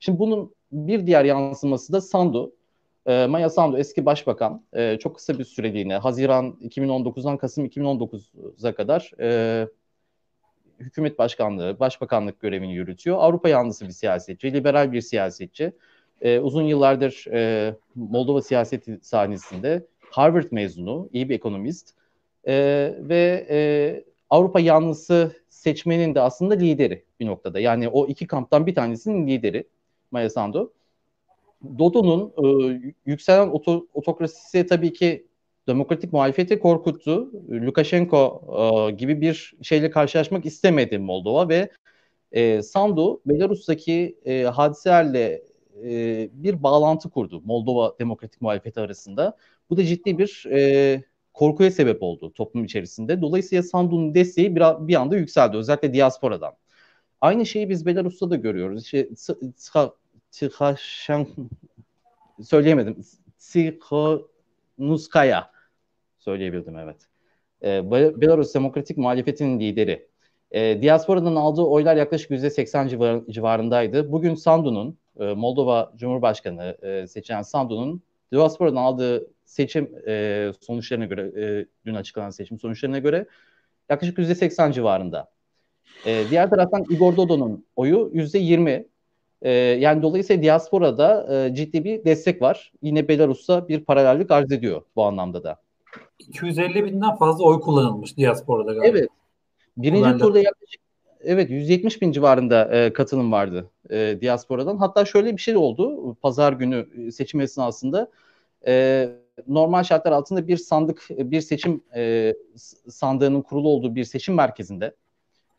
Şimdi 0.00 0.18
bunun 0.18 0.54
bir 0.72 1.06
diğer 1.06 1.24
yansıması 1.24 1.92
da 1.92 2.00
Sandu. 2.00 2.52
E, 3.06 3.26
Maya 3.26 3.50
Sandu 3.50 3.78
eski 3.78 4.06
başbakan 4.06 4.64
e, 4.72 4.98
çok 4.98 5.16
kısa 5.16 5.38
bir 5.38 5.44
süreliğine 5.44 5.96
Haziran 5.96 6.58
2019'dan 6.62 7.36
Kasım 7.36 7.66
2019'a 7.66 8.74
kadar 8.74 9.12
e, 9.20 9.68
hükümet 10.80 11.18
başkanlığı, 11.18 11.80
başbakanlık 11.80 12.40
görevini 12.40 12.74
yürütüyor. 12.74 13.16
Avrupa 13.20 13.48
yanlısı 13.48 13.86
bir 13.86 13.92
siyasetçi, 13.92 14.52
liberal 14.52 14.92
bir 14.92 15.00
siyasetçi. 15.00 15.72
E, 16.20 16.38
uzun 16.38 16.62
yıllardır 16.62 17.24
e, 17.32 17.74
Moldova 17.94 18.42
siyaseti 18.42 18.98
sahnesinde 19.02 19.86
Harvard 20.10 20.46
mezunu, 20.50 21.08
iyi 21.12 21.28
bir 21.28 21.34
ekonomist 21.34 21.94
e, 22.46 22.54
ve 22.98 23.46
e, 23.50 23.58
Avrupa 24.30 24.60
yanlısı 24.60 25.36
seçmenin 25.48 26.14
de 26.14 26.20
aslında 26.20 26.54
lideri 26.54 27.04
bir 27.20 27.26
noktada. 27.26 27.60
Yani 27.60 27.88
o 27.88 28.06
iki 28.06 28.26
kamptan 28.26 28.66
bir 28.66 28.74
tanesinin 28.74 29.26
lideri 29.26 29.64
Maya 30.10 30.30
Sandu. 30.30 30.72
Dodo'nun 31.78 32.32
e, 32.38 32.80
yükselen 33.06 33.48
oto, 33.48 33.86
otokrasisi 33.94 34.66
tabii 34.66 34.92
ki 34.92 35.26
demokratik 35.68 36.12
muhalefeti 36.12 36.58
korkuttu. 36.58 37.30
Lukashenko 37.50 38.42
e, 38.88 38.92
gibi 38.92 39.20
bir 39.20 39.54
şeyle 39.62 39.90
karşılaşmak 39.90 40.46
istemedi 40.46 40.98
Moldova 40.98 41.48
ve 41.48 41.70
e, 42.32 42.62
Sandu 42.62 43.20
Belarus'taki 43.26 44.18
e, 44.24 44.42
hadiselerle 44.42 45.42
e, 45.84 46.28
bir 46.32 46.62
bağlantı 46.62 47.10
kurdu 47.10 47.42
Moldova 47.44 47.98
demokratik 47.98 48.40
muhalefeti 48.40 48.80
arasında. 48.80 49.36
Bu 49.70 49.76
da 49.76 49.84
ciddi 49.84 50.18
bir 50.18 50.46
e, 50.50 51.02
korkuya 51.34 51.70
sebep 51.70 52.02
oldu 52.02 52.32
toplum 52.32 52.64
içerisinde. 52.64 53.22
Dolayısıyla 53.22 53.62
Sandu'nun 53.62 54.14
desteği 54.14 54.56
bir, 54.56 54.62
bir 54.88 54.94
anda 54.94 55.16
yükseldi 55.16 55.56
özellikle 55.56 55.94
diasporadan. 55.94 56.52
Aynı 57.20 57.46
şeyi 57.46 57.68
biz 57.68 57.86
Belarus'ta 57.86 58.30
da 58.30 58.36
görüyoruz. 58.36 58.84
İşte 58.84 59.08
Tıhaşan 60.30 61.26
söyleyemedim. 62.42 63.04
Tsikhanuskaya 63.38 65.50
söyleyebildim 66.18 66.78
evet. 66.78 67.06
Ee, 67.62 67.90
Belarus 67.90 68.54
Demokratik 68.54 68.96
Muhalefeti'nin 68.96 69.60
lideri. 69.60 70.08
E, 70.50 70.82
diasporadan 70.82 71.36
aldığı 71.36 71.62
oylar 71.62 71.96
yaklaşık 71.96 72.30
%80 72.30 72.88
civar, 72.88 73.20
civarındaydı. 73.30 74.12
Bugün 74.12 74.34
Sandu'nun, 74.34 74.98
e, 75.20 75.24
Moldova 75.24 75.92
Cumhurbaşkanı 75.96 76.76
e, 76.82 77.06
seçilen 77.06 77.42
Sandu'nun 77.42 78.02
diasporadan 78.32 78.76
aldığı 78.76 79.30
seçim 79.44 79.90
e, 80.06 80.52
sonuçlarına 80.60 81.04
göre, 81.04 81.42
e, 81.42 81.66
dün 81.86 81.94
açıklanan 81.94 82.30
seçim 82.30 82.58
sonuçlarına 82.58 82.98
göre 82.98 83.26
yaklaşık 83.88 84.18
%80 84.18 84.72
civarında. 84.72 85.30
E, 86.06 86.24
diğer 86.30 86.50
taraftan 86.50 86.84
Igor 86.90 87.16
Dodon'un 87.16 87.66
oyu 87.76 88.10
%20. 88.14 88.90
E, 89.42 89.50
yani 89.52 90.02
dolayısıyla 90.02 90.42
diasporada 90.42 91.36
e, 91.46 91.54
ciddi 91.54 91.84
bir 91.84 92.04
destek 92.04 92.42
var. 92.42 92.72
Yine 92.82 93.08
Belarus'a 93.08 93.68
bir 93.68 93.84
paralellik 93.84 94.30
arz 94.30 94.52
ediyor 94.52 94.82
bu 94.96 95.04
anlamda 95.04 95.44
da. 95.44 95.60
250 96.18 96.84
binden 96.84 97.16
fazla 97.16 97.44
oy 97.44 97.60
kullanılmış 97.60 98.16
diasporada 98.16 98.72
galiba. 98.72 98.98
Evet. 98.98 99.08
Birinci 99.76 100.04
Haberle. 100.04 100.18
turda 100.18 100.38
yaklaşık 100.38 100.80
evet 101.20 101.50
170 101.50 102.02
bin 102.02 102.12
civarında 102.12 102.64
e, 102.76 102.92
katılım 102.92 103.32
vardı 103.32 103.70
e, 103.90 104.18
diasporadan. 104.20 104.76
Hatta 104.76 105.04
şöyle 105.04 105.32
bir 105.36 105.40
şey 105.40 105.56
oldu. 105.56 106.14
Pazar 106.14 106.52
günü 106.52 106.86
e, 107.06 107.10
seçim 107.10 107.40
esnasında 107.40 108.10
e, 108.66 109.08
normal 109.48 109.82
şartlar 109.82 110.12
altında 110.12 110.48
bir 110.48 110.56
sandık, 110.56 111.06
bir 111.10 111.40
seçim 111.40 111.82
e, 111.94 112.34
sandığının 112.88 113.42
kurulu 113.42 113.68
olduğu 113.68 113.94
bir 113.94 114.04
seçim 114.04 114.34
merkezinde 114.34 114.94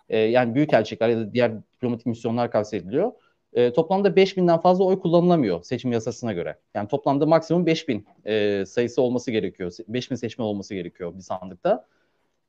e, 0.09 0.19
yani 0.19 0.55
büyük 0.55 0.73
elçilikler 0.73 1.09
ya 1.09 1.17
da 1.17 1.33
diğer 1.33 1.51
diplomatik 1.73 2.05
misyonlar 2.05 2.51
kastediliyor. 2.51 3.11
E, 3.53 3.73
toplamda 3.73 4.07
5000'den 4.07 4.59
fazla 4.59 4.83
oy 4.83 4.99
kullanılamıyor 4.99 5.63
seçim 5.63 5.91
yasasına 5.91 6.33
göre. 6.33 6.57
Yani 6.73 6.87
toplamda 6.87 7.25
maksimum 7.25 7.65
5000 7.65 8.07
e, 8.25 8.65
sayısı 8.65 9.01
olması 9.01 9.31
gerekiyor. 9.31 9.73
5000 9.87 10.15
seçmen 10.15 10.45
olması 10.45 10.75
gerekiyor 10.75 11.15
bir 11.15 11.21
sandıkta. 11.21 11.85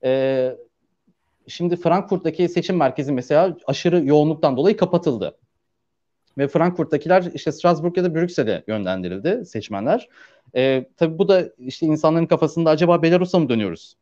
E, 0.04 0.52
şimdi 1.46 1.76
Frankfurt'taki 1.76 2.48
seçim 2.48 2.76
merkezi 2.76 3.12
mesela 3.12 3.56
aşırı 3.66 4.04
yoğunluktan 4.04 4.56
dolayı 4.56 4.76
kapatıldı. 4.76 5.38
Ve 6.38 6.48
Frankfurt'takiler 6.48 7.30
işte 7.34 7.52
Strasbourg 7.52 7.96
ya 7.96 8.04
da 8.04 8.14
Brüksel'e 8.14 8.64
yönlendirildi 8.66 9.46
seçmenler. 9.46 10.08
E, 10.56 10.86
tabii 10.96 11.18
bu 11.18 11.28
da 11.28 11.48
işte 11.58 11.86
insanların 11.86 12.26
kafasında 12.26 12.70
acaba 12.70 13.02
Belarus'a 13.02 13.38
mı 13.38 13.48
dönüyoruz? 13.48 13.96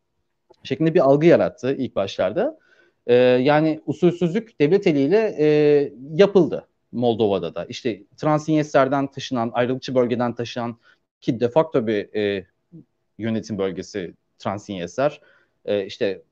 şeklinde 0.62 0.94
bir 0.94 1.00
algı 1.00 1.26
yarattı 1.26 1.74
ilk 1.78 1.96
başlarda. 1.96 2.58
E, 3.06 3.14
yani 3.14 3.80
usulsüzlük 3.86 4.60
devlet 4.60 4.86
eliyle 4.86 5.36
e, 5.38 5.46
yapıldı 6.14 6.66
Moldova'da 6.92 7.54
da. 7.54 7.64
İşte 7.64 8.02
Transinyester'den 8.16 9.10
taşınan, 9.10 9.50
ayrılıkçı 9.54 9.94
bölgeden 9.94 10.34
taşınan 10.34 10.78
ki 11.20 11.40
de 11.40 11.48
facto 11.48 11.86
bir 11.86 12.14
e, 12.14 12.46
yönetim 13.18 13.58
bölgesi 13.58 14.14
Transinyester. 14.38 15.20
E, 15.64 15.86
işte 15.86 16.22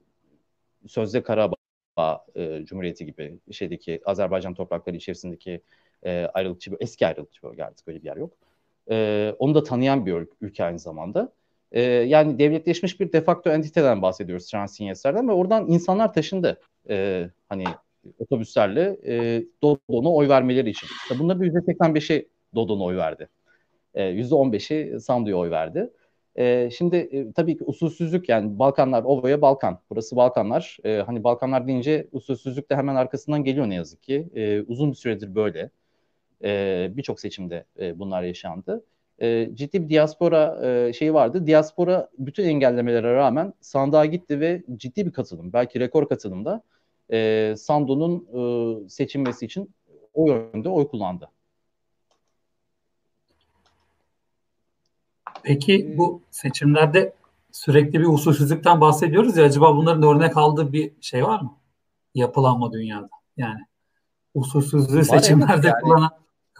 Sözde 0.86 1.22
Karabağ 1.22 2.24
e, 2.36 2.64
Cumhuriyeti 2.64 3.06
gibi 3.06 3.38
şeydeki 3.50 4.00
Azerbaycan 4.04 4.54
toprakları 4.54 4.96
içerisindeki 4.96 5.60
e, 6.02 6.30
ayrılıkçı 6.34 6.70
eski 6.80 7.06
ayrılıkçı 7.06 7.42
bölge 7.42 7.64
artık 7.64 7.86
böyle 7.86 8.00
bir 8.00 8.06
yer 8.06 8.16
yok. 8.16 8.32
E, 8.90 9.34
onu 9.38 9.54
da 9.54 9.62
tanıyan 9.62 10.06
bir 10.06 10.26
ülke 10.40 10.64
aynı 10.64 10.78
zamanda. 10.78 11.32
E, 11.72 11.82
yani 11.82 12.38
devletleşmiş 12.38 13.00
bir 13.00 13.12
defakto 13.12 13.50
entiteden 13.50 14.02
bahsediyoruz 14.02 14.46
Transinyester'den 14.46 15.28
ve 15.28 15.32
oradan 15.32 15.66
insanlar 15.68 16.12
taşındı. 16.12 16.60
E, 16.88 17.28
hani 17.48 17.64
otobüslerle 18.18 18.96
e, 19.06 19.44
Dodon'a 19.62 20.12
oy 20.12 20.28
vermeleri 20.28 20.70
için. 20.70 20.88
Bunların 21.18 21.46
%85'i 21.46 22.28
Dodon'a 22.54 22.84
oy 22.84 22.96
verdi. 22.96 23.28
E, 23.94 24.02
%15'i 24.02 25.00
Sandu'ya 25.00 25.36
oy 25.36 25.50
verdi. 25.50 25.90
E, 26.38 26.70
şimdi 26.70 26.96
e, 26.96 27.32
tabii 27.32 27.58
ki 27.58 27.64
usulsüzlük 27.64 28.28
yani 28.28 28.58
Balkanlar 28.58 29.02
Ova'ya 29.02 29.42
Balkan. 29.42 29.78
Burası 29.90 30.16
Balkanlar. 30.16 30.78
E, 30.84 30.96
hani 31.06 31.24
Balkanlar 31.24 31.66
deyince 31.66 32.08
usulsüzlük 32.12 32.70
de 32.70 32.76
hemen 32.76 32.94
arkasından 32.94 33.44
geliyor 33.44 33.70
ne 33.70 33.74
yazık 33.74 34.02
ki. 34.02 34.28
E, 34.34 34.60
uzun 34.60 34.90
bir 34.90 34.96
süredir 34.96 35.34
böyle. 35.34 35.70
E, 36.44 36.90
Birçok 36.96 37.20
seçimde 37.20 37.64
e, 37.80 37.98
bunlar 37.98 38.22
yaşandı. 38.22 38.84
E, 39.22 39.50
ciddi 39.54 39.82
bir 39.82 39.88
diaspora 39.88 40.66
e, 40.66 40.92
şeyi 40.92 41.14
vardı. 41.14 41.46
Diaspora 41.46 42.08
bütün 42.18 42.44
engellemelere 42.44 43.14
rağmen 43.14 43.52
sandığa 43.60 44.06
gitti 44.06 44.40
ve 44.40 44.62
ciddi 44.76 45.06
bir 45.06 45.12
katılım, 45.12 45.52
belki 45.52 45.80
rekor 45.80 46.08
katılımda 46.08 46.62
e, 47.12 47.54
Sando'nun 47.56 48.26
e, 48.32 48.88
seçilmesi 48.88 49.46
için 49.46 49.74
o 50.14 50.26
yönde 50.26 50.68
oy 50.68 50.88
kullandı. 50.88 51.30
Peki 55.42 55.94
bu 55.98 56.22
seçimlerde 56.30 57.12
sürekli 57.52 58.00
bir 58.00 58.06
usulsüzlükten 58.06 58.80
bahsediyoruz 58.80 59.36
ya 59.36 59.44
acaba 59.44 59.76
bunların 59.76 60.02
örnek 60.02 60.36
aldığı 60.36 60.72
bir 60.72 60.92
şey 61.00 61.24
var 61.24 61.40
mı? 61.40 61.56
Yapılanma 62.14 62.72
dünyada. 62.72 63.08
Yani 63.36 63.60
usulsüzlüğü 64.34 65.04
seçimlerde 65.04 65.66
yani, 65.66 65.80
kullanan 65.82 66.10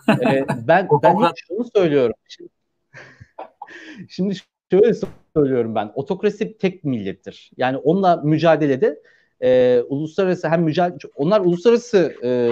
e, 0.09 0.47
ben 0.67 0.89
ben 1.03 1.23
hep 1.23 1.33
şunu 1.49 1.65
söylüyorum. 1.77 2.15
Şimdi, 2.29 2.51
şimdi 4.09 4.35
şöyle 4.71 4.93
söylüyorum 5.37 5.75
ben. 5.75 5.93
Otokrasi 5.95 6.59
tek 6.59 6.85
millettir. 6.85 7.51
Yani 7.57 7.77
onunla 7.77 8.17
mücadelede 8.17 9.03
e, 9.43 9.81
uluslararası 9.89 10.49
hem 10.49 10.63
mücadele 10.63 10.99
onlar 11.17 11.41
uluslararası 11.41 12.15
e, 12.25 12.51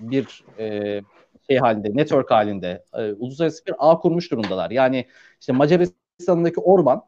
bir 0.00 0.44
e, 0.58 1.00
şey 1.50 1.58
halinde, 1.58 1.96
network 1.96 2.30
halinde 2.30 2.84
e, 2.94 3.12
uluslararası 3.12 3.66
bir 3.66 3.74
ağ 3.78 3.98
kurmuş 3.98 4.30
durumdalar. 4.30 4.70
Yani 4.70 5.06
işte 5.40 5.52
Macaristan'daki 5.52 6.60
Orban, 6.60 7.02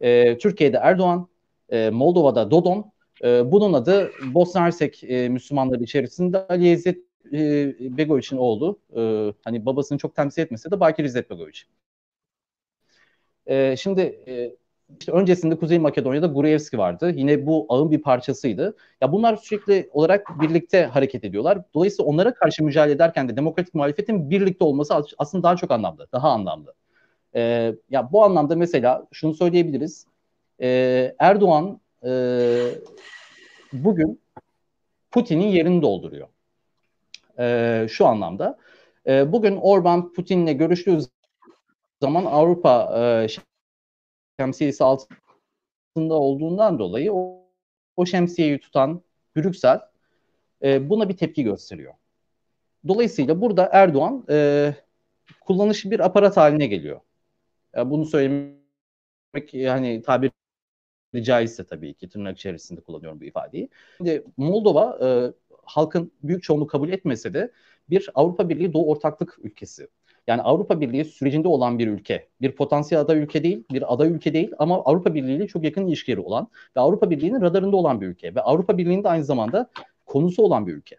e, 0.00 0.38
Türkiye'de 0.38 0.76
Erdoğan, 0.76 1.28
e, 1.68 1.90
Moldova'da 1.90 2.50
Dodon, 2.50 2.92
e, 3.24 3.52
bunun 3.52 3.72
adı 3.72 4.10
Bosna 4.34 4.60
Hersek 4.64 5.04
e, 5.04 5.28
Müslümanları 5.28 5.82
içerisinde 5.82 6.46
Ali 6.46 6.68
İzzet 6.68 6.98
e, 7.32 7.96
Begoviç'in 7.96 8.36
oğlu. 8.36 8.80
E, 8.96 9.32
hani 9.44 9.66
babasını 9.66 9.98
çok 9.98 10.14
temsil 10.16 10.42
etmese 10.42 10.70
de 10.70 10.80
Bakir 10.80 11.04
İzzet 11.04 11.30
Begoviç. 11.30 11.66
E, 13.46 13.76
şimdi 13.76 14.00
e, 14.28 14.56
işte 15.00 15.12
öncesinde 15.12 15.56
Kuzey 15.56 15.78
Makedonya'da 15.78 16.26
Gruevski 16.26 16.78
vardı. 16.78 17.12
Yine 17.16 17.46
bu 17.46 17.66
ağın 17.68 17.90
bir 17.90 18.02
parçasıydı. 18.02 18.76
Ya 19.00 19.12
bunlar 19.12 19.36
sürekli 19.36 19.90
olarak 19.92 20.40
birlikte 20.40 20.84
hareket 20.84 21.24
ediyorlar. 21.24 21.58
Dolayısıyla 21.74 22.10
onlara 22.10 22.34
karşı 22.34 22.64
mücadele 22.64 22.94
ederken 22.94 23.28
de 23.28 23.36
demokratik 23.36 23.74
muhalefetin 23.74 24.30
birlikte 24.30 24.64
olması 24.64 24.94
aslında 25.18 25.42
daha 25.42 25.56
çok 25.56 25.70
anlamlı, 25.70 26.08
daha 26.12 26.30
anlamlı. 26.30 26.74
Ee, 27.34 27.74
ya 27.90 28.12
bu 28.12 28.24
anlamda 28.24 28.56
mesela 28.56 29.06
şunu 29.12 29.34
söyleyebiliriz. 29.34 30.06
Ee, 30.60 31.14
Erdoğan 31.18 31.80
e, 32.04 32.10
bugün 33.72 34.20
Putin'in 35.10 35.48
yerini 35.48 35.82
dolduruyor. 35.82 36.28
Ee, 37.38 37.86
şu 37.90 38.06
anlamda. 38.06 38.58
E, 39.06 39.32
bugün 39.32 39.56
Orban 39.56 40.12
Putin'le 40.12 40.58
görüştüğü 40.58 40.98
zaman 42.02 42.24
Avrupa 42.24 43.00
e, 43.24 43.28
şemsiyesi 44.40 44.84
altında 44.84 46.14
olduğundan 46.14 46.78
dolayı 46.78 47.12
o, 47.12 47.46
o 47.96 48.06
şemsiyeyi 48.06 48.60
tutan 48.60 49.02
Brüksel 49.36 49.80
e, 50.62 50.90
buna 50.90 51.08
bir 51.08 51.16
tepki 51.16 51.44
gösteriyor. 51.44 51.94
Dolayısıyla 52.88 53.40
burada 53.40 53.68
Erdoğan 53.72 54.24
e, 54.30 54.74
kullanışlı 55.40 55.90
bir 55.90 56.00
aparat 56.00 56.36
haline 56.36 56.66
geliyor. 56.66 57.00
E, 57.76 57.90
bunu 57.90 58.06
söylemek 58.06 59.54
yani 59.54 60.02
tabiri 60.02 60.32
caizse 61.22 61.64
tabii 61.64 61.94
ki 61.94 62.08
tırnak 62.08 62.38
içerisinde 62.38 62.80
kullanıyorum 62.80 63.20
bu 63.20 63.24
ifadeyi. 63.24 63.68
Şimdi 63.96 64.24
Moldova 64.36 64.98
e, 65.02 65.32
halkın 65.64 66.12
büyük 66.22 66.42
çoğunluğu 66.42 66.66
kabul 66.66 66.88
etmese 66.88 67.34
de 67.34 67.52
bir 67.90 68.10
Avrupa 68.14 68.48
Birliği 68.48 68.72
Doğu 68.72 68.90
Ortaklık 68.90 69.38
ülkesi. 69.42 69.88
Yani 70.26 70.42
Avrupa 70.42 70.80
Birliği 70.80 71.04
sürecinde 71.04 71.48
olan 71.48 71.78
bir 71.78 71.88
ülke. 71.88 72.28
Bir 72.40 72.52
potansiyel 72.52 73.02
aday 73.02 73.18
ülke 73.18 73.42
değil, 73.42 73.64
bir 73.72 73.94
aday 73.94 74.08
ülke 74.08 74.32
değil 74.34 74.50
ama 74.58 74.82
Avrupa 74.84 75.14
Birliği 75.14 75.36
ile 75.36 75.46
çok 75.46 75.64
yakın 75.64 75.86
ilişkileri 75.86 76.20
olan 76.20 76.48
ve 76.76 76.80
Avrupa 76.80 77.10
Birliği'nin 77.10 77.40
radarında 77.40 77.76
olan 77.76 78.00
bir 78.00 78.06
ülke. 78.06 78.34
Ve 78.34 78.40
Avrupa 78.40 78.78
Birliği'nde 78.78 79.08
aynı 79.08 79.24
zamanda 79.24 79.70
konusu 80.06 80.42
olan 80.42 80.66
bir 80.66 80.74
ülke. 80.74 80.96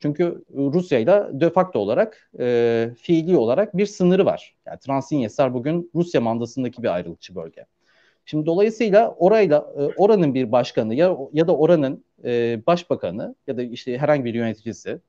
Çünkü 0.00 0.44
Rusya 0.54 0.98
ile 0.98 1.40
de 1.40 1.50
facto 1.50 1.78
olarak, 1.78 2.30
e, 2.40 2.90
fiili 3.00 3.36
olarak 3.36 3.76
bir 3.76 3.86
sınırı 3.86 4.26
var. 4.26 4.56
Yani 4.66 4.78
Transnistria 4.78 5.54
bugün 5.54 5.90
Rusya 5.94 6.20
mandasındaki 6.20 6.82
bir 6.82 6.94
ayrılıkçı 6.94 7.34
bölge. 7.34 7.64
Şimdi 8.24 8.46
dolayısıyla 8.46 9.14
orayla 9.18 9.72
e, 9.78 9.82
oranın 9.82 10.34
bir 10.34 10.52
başkanı 10.52 10.94
ya 10.94 11.16
ya 11.32 11.46
da 11.46 11.56
oranın 11.56 12.04
e, 12.24 12.60
başbakanı 12.66 13.34
ya 13.46 13.56
da 13.56 13.62
işte 13.62 13.98
herhangi 13.98 14.24
bir 14.24 14.34
yöneticisi 14.34 15.00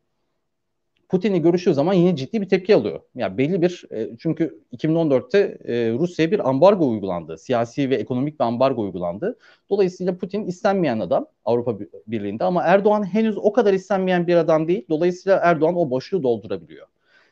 Putin'i 1.10 1.41
görüştüğü 1.41 1.74
zaman 1.74 1.93
yine 1.93 2.15
ciddi 2.15 2.41
bir 2.41 2.50
tepki 2.50 2.76
alıyor. 2.76 3.00
Yani 3.15 3.38
belli 3.38 3.62
bir 3.62 3.86
e, 3.91 4.17
çünkü 4.19 4.63
2014'te 4.74 5.58
e, 5.65 5.93
Rusya'ya 5.93 6.32
bir 6.32 6.50
ambargo 6.50 6.89
uygulandı. 6.89 7.38
Siyasi 7.38 7.89
ve 7.89 7.95
ekonomik 7.95 8.39
bir 8.39 8.45
ambargo 8.45 8.82
uygulandı. 8.82 9.38
Dolayısıyla 9.69 10.17
Putin 10.17 10.45
istenmeyen 10.45 11.00
adam 11.00 11.28
Avrupa 11.45 11.80
Birliği'nde 12.08 12.43
ama 12.43 12.63
Erdoğan 12.63 13.04
henüz 13.04 13.38
o 13.38 13.54
kadar 13.54 13.74
istenmeyen 13.74 14.28
bir 14.28 14.36
adam 14.36 14.67
değil. 14.67 14.86
Dolayısıyla 14.89 15.39
Erdoğan 15.43 15.76
o 15.76 15.89
boşluğu 15.89 16.24
doldurabiliyor. 16.24 16.88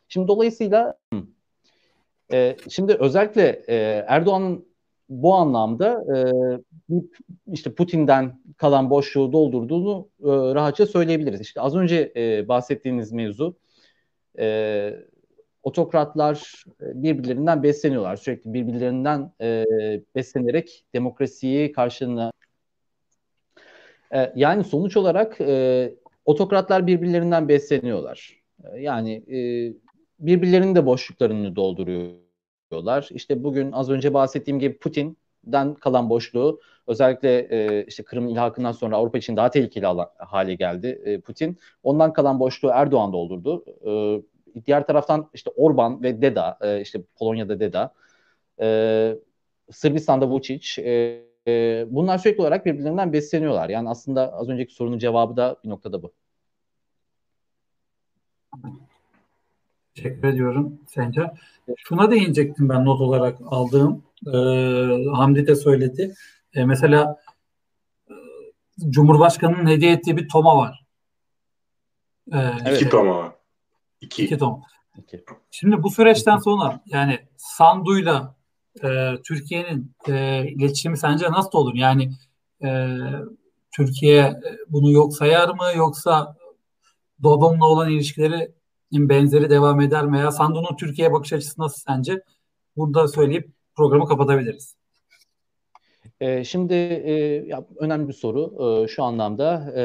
Şimdi 0.07 0.27
dolayısıyla 0.27 0.97
e, 2.31 2.55
şimdi 2.69 2.93
özellikle 2.93 3.63
Erdoğan'ın 4.07 4.65
bu 5.09 5.35
anlamda 5.35 6.05
e, 6.15 6.17
işte 7.51 7.73
Putin'den 7.73 8.39
kalan 8.57 8.89
boşluğu 8.89 9.31
doldurduğunu 9.31 10.09
rahatça 10.55 10.85
söyleyebiliriz. 10.85 11.41
İşte 11.41 11.61
az 11.61 11.75
önce 11.75 12.13
bahsettiğiniz 12.47 13.11
mevzu 13.11 13.57
e, 14.39 15.07
otokratlar 15.63 16.63
e, 16.81 17.03
birbirlerinden 17.03 17.63
besleniyorlar. 17.63 18.15
Sürekli 18.15 18.53
birbirlerinden 18.53 19.31
e, 19.41 19.65
beslenerek 20.15 20.85
demokrasiyi 20.93 21.71
karşılığına 21.71 22.31
e, 24.13 24.33
yani 24.35 24.63
sonuç 24.63 24.97
olarak 24.97 25.41
e, 25.41 25.95
otokratlar 26.25 26.87
birbirlerinden 26.87 27.47
besleniyorlar. 27.47 28.43
E, 28.63 28.81
yani 28.81 29.13
e, 29.13 29.37
birbirlerinin 30.19 30.75
de 30.75 30.85
boşluklarını 30.85 31.55
dolduruyorlar. 31.55 33.09
İşte 33.11 33.43
bugün 33.43 33.71
az 33.71 33.89
önce 33.89 34.13
bahsettiğim 34.13 34.59
gibi 34.59 34.77
Putin'den 34.77 35.73
kalan 35.73 36.09
boşluğu 36.09 36.59
özellikle 36.87 37.39
e, 37.39 37.85
işte 37.85 38.03
Kırım 38.03 38.27
ilhakından 38.27 38.71
sonra 38.71 38.95
Avrupa 38.95 39.17
için 39.17 39.37
daha 39.37 39.49
tehlikeli 39.49 39.85
hale 40.17 40.55
geldi 40.55 41.01
e, 41.05 41.19
Putin. 41.19 41.57
Ondan 41.83 42.13
kalan 42.13 42.39
boşluğu 42.39 42.69
Erdoğan 42.73 43.13
doldurdu. 43.13 43.65
E, 43.85 44.21
diğer 44.65 44.87
taraftan 44.87 45.29
işte 45.33 45.49
Orban 45.55 46.03
ve 46.03 46.21
Deda, 46.21 46.57
e, 46.61 46.81
işte 46.81 47.01
Polonya'da 47.15 47.59
Deda, 47.59 47.93
e, 48.61 49.17
Sırbistan'da 49.71 50.25
Vučić, 50.25 50.81
e, 50.81 51.23
e, 51.47 51.85
bunlar 51.89 52.17
sürekli 52.17 52.41
olarak 52.41 52.65
birbirlerinden 52.65 53.13
besleniyorlar. 53.13 53.69
Yani 53.69 53.89
aslında 53.89 54.33
az 54.33 54.49
önceki 54.49 54.73
sorunun 54.73 54.99
cevabı 54.99 55.37
da 55.37 55.57
bir 55.63 55.69
noktada 55.69 56.03
bu. 56.03 56.11
Teşekkür 59.95 60.27
ediyorum 60.27 60.79
Sencer. 60.87 61.31
Şuna 61.77 62.11
değinecektim 62.11 62.69
ben 62.69 62.85
not 62.85 63.01
olarak 63.01 63.37
aldığım. 63.45 64.03
E, 64.27 64.37
Hamdi 65.15 65.47
de 65.47 65.55
söyledi. 65.55 66.13
E, 66.53 66.65
mesela 66.65 67.17
e, 68.09 68.13
Cumhurbaşkanı'nın 68.89 69.67
hediye 69.67 69.91
ettiği 69.91 70.17
bir 70.17 70.27
toma 70.29 70.57
var. 70.57 70.85
E, 72.33 72.37
evet. 72.65 72.81
İki 72.81 72.89
toma 72.89 73.15
var. 73.15 73.31
İki. 74.01 74.25
İki 74.25 74.37
tom. 74.37 74.63
İki. 74.97 75.23
Şimdi 75.51 75.83
bu 75.83 75.89
süreçten 75.89 76.37
sonra 76.37 76.81
yani 76.85 77.19
Sandu'yla 77.37 78.35
e, 78.83 79.13
Türkiye'nin 79.23 79.95
e, 80.07 80.45
iletişimi 80.47 80.97
sence 80.97 81.31
nasıl 81.31 81.57
olur? 81.59 81.73
Yani 81.75 82.11
e, 82.63 82.97
Türkiye 83.71 84.41
bunu 84.67 84.91
yok 84.91 85.15
sayar 85.15 85.49
mı 85.49 85.65
yoksa 85.75 86.35
Dodon'la 87.23 87.65
olan 87.65 87.89
ilişkileri 87.89 88.51
benzeri 88.91 89.49
devam 89.49 89.81
eder 89.81 90.05
mi? 90.05 90.19
Ya 90.19 90.31
Sandu'nun 90.31 90.75
Türkiye 90.77 91.13
bakış 91.13 91.33
açısı 91.33 91.61
nasıl 91.61 91.81
sence? 91.81 92.23
Bunu 92.77 92.93
da 92.93 93.07
söyleyip 93.07 93.51
programı 93.75 94.07
kapatabiliriz. 94.07 94.75
E, 96.21 96.43
şimdi 96.43 96.73
e, 96.73 97.11
ya, 97.47 97.65
önemli 97.77 98.07
bir 98.07 98.13
soru 98.13 98.83
e, 98.83 98.87
şu 98.87 99.03
anlamda. 99.03 99.73
E, 99.75 99.83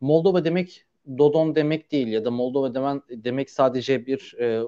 Moldova 0.00 0.44
demek 0.44 0.84
Dodon 1.18 1.54
demek 1.54 1.92
değil 1.92 2.08
ya 2.08 2.24
da 2.24 2.30
Moldova 2.30 2.74
demen, 2.74 3.02
demek 3.10 3.50
sadece 3.50 4.06
bir 4.06 4.34
e, 4.40 4.62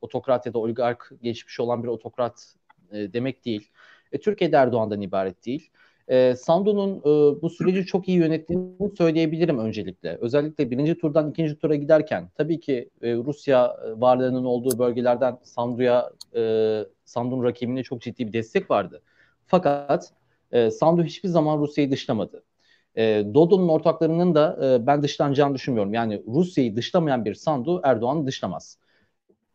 otokrat 0.00 0.46
ya 0.46 0.54
da 0.54 0.58
oligark 0.58 1.12
geçmiş 1.22 1.60
olan 1.60 1.82
bir 1.82 1.88
otokrat 1.88 2.54
e, 2.92 3.12
demek 3.12 3.44
değil. 3.44 3.70
E, 4.12 4.20
Türkiye'de 4.20 4.56
Erdoğan'dan 4.56 5.00
ibaret 5.00 5.46
değil. 5.46 5.70
E, 6.08 6.34
Sandu'nun 6.36 6.98
e, 6.98 7.42
bu 7.42 7.50
süreci 7.50 7.86
çok 7.86 8.08
iyi 8.08 8.18
yönettiğini 8.18 8.96
söyleyebilirim 8.98 9.58
öncelikle. 9.58 10.18
Özellikle 10.20 10.70
birinci 10.70 10.98
turdan 10.98 11.30
ikinci 11.30 11.58
tura 11.58 11.74
giderken 11.74 12.30
tabii 12.34 12.60
ki 12.60 12.90
e, 13.02 13.14
Rusya 13.14 13.76
e, 13.86 14.00
varlığının 14.00 14.44
olduğu 14.44 14.78
bölgelerden 14.78 15.38
Sandu'ya 15.42 16.10
e, 16.36 16.40
Sandu'nun 17.04 17.44
rakibine 17.44 17.82
çok 17.82 18.00
ciddi 18.02 18.26
bir 18.26 18.32
destek 18.32 18.70
vardı. 18.70 19.02
Fakat 19.46 20.12
e, 20.54 20.70
Sandu 20.70 21.04
hiçbir 21.04 21.28
zaman 21.28 21.58
Rusya'yı 21.58 21.90
dışlamadı. 21.90 22.44
E, 22.96 23.24
Dodo'nun 23.34 23.68
ortaklarının 23.68 24.34
da 24.34 24.58
e, 24.62 24.86
ben 24.86 25.02
dışlanacağını 25.02 25.54
düşünmüyorum. 25.54 25.94
Yani 25.94 26.22
Rusya'yı 26.26 26.76
dışlamayan 26.76 27.24
bir 27.24 27.34
Sandu 27.34 27.80
Erdoğan'ı 27.84 28.26
dışlamaz. 28.26 28.78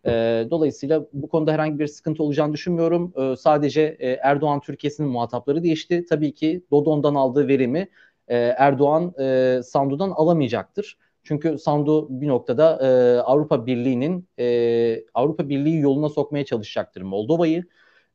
E, 0.06 0.12
dolayısıyla 0.52 1.06
bu 1.14 1.30
konuda 1.30 1.52
herhangi 1.54 1.80
bir 1.80 1.88
sıkıntı 1.88 2.24
olacağını 2.24 2.54
düşünmüyorum. 2.54 3.14
E, 3.18 3.36
sadece 3.36 3.82
e, 4.00 4.10
Erdoğan 4.12 4.60
Türkiye'sinin 4.60 5.10
muhatapları 5.10 5.64
değişti. 5.64 6.06
Tabii 6.10 6.34
ki 6.34 6.64
Dodon'dan 6.72 7.16
aldığı 7.16 7.48
verimi 7.48 7.90
e, 8.28 8.38
Erdoğan 8.38 9.14
e, 9.20 9.60
Sandu'dan 9.64 10.10
alamayacaktır. 10.10 10.98
Çünkü 11.24 11.58
Sandu 11.58 12.08
bir 12.22 12.28
noktada 12.28 12.80
e, 12.88 13.20
Avrupa 13.22 13.66
Birliği'nin 13.66 14.28
e, 14.40 15.04
Avrupa 15.14 15.50
Birliği 15.50 15.80
yoluna 15.80 16.10
sokmaya 16.10 16.46
çalışacaktır 16.46 17.02
Moldova'yı. 17.02 17.64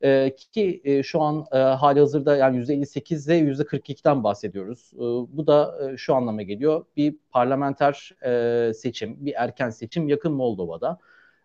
E, 0.04 0.36
ki 0.52 0.80
e, 0.84 1.02
şu 1.02 1.20
an 1.20 1.46
e, 1.52 1.58
hali 1.58 2.00
hazırda 2.00 2.36
yani 2.36 2.56
%58 2.58 3.26
ile 3.26 3.52
%42'den 3.52 4.24
bahsediyoruz. 4.24 4.90
E, 4.94 4.98
bu 5.36 5.46
da 5.46 5.78
e, 5.92 5.96
şu 5.96 6.14
anlama 6.14 6.42
geliyor. 6.42 6.84
Bir 6.96 7.16
parlamenter 7.30 8.10
e, 8.24 8.72
seçim, 8.74 9.26
bir 9.26 9.34
erken 9.36 9.70
seçim 9.70 10.08
yakın 10.08 10.32
Moldova'da. 10.32 10.98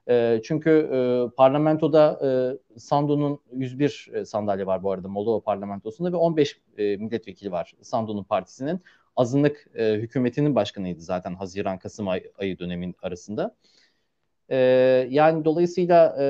E, 0.09 0.41
çünkü 0.43 0.69
e, 0.69 0.99
parlamentoda 1.35 2.19
e, 2.75 2.79
Sandu'nun 2.79 3.39
101 3.53 4.25
sandalye 4.25 4.65
var 4.65 4.83
bu 4.83 4.91
arada 4.91 5.07
Moldova 5.07 5.39
parlamentosunda 5.39 6.11
ve 6.11 6.15
15 6.15 6.59
e, 6.77 6.97
milletvekili 6.97 7.51
var 7.51 7.73
Sandu'nun 7.81 8.23
partisinin. 8.23 8.81
Azınlık 9.15 9.67
e, 9.75 9.93
hükümetinin 9.93 10.55
başkanıydı 10.55 11.01
zaten 11.01 11.35
Haziran-Kasım 11.35 12.07
ay, 12.07 12.23
ayı 12.37 12.59
dönemin 12.59 12.95
arasında. 13.01 13.55
E, 14.49 14.57
yani 15.09 15.45
dolayısıyla 15.45 16.15
e, 16.19 16.25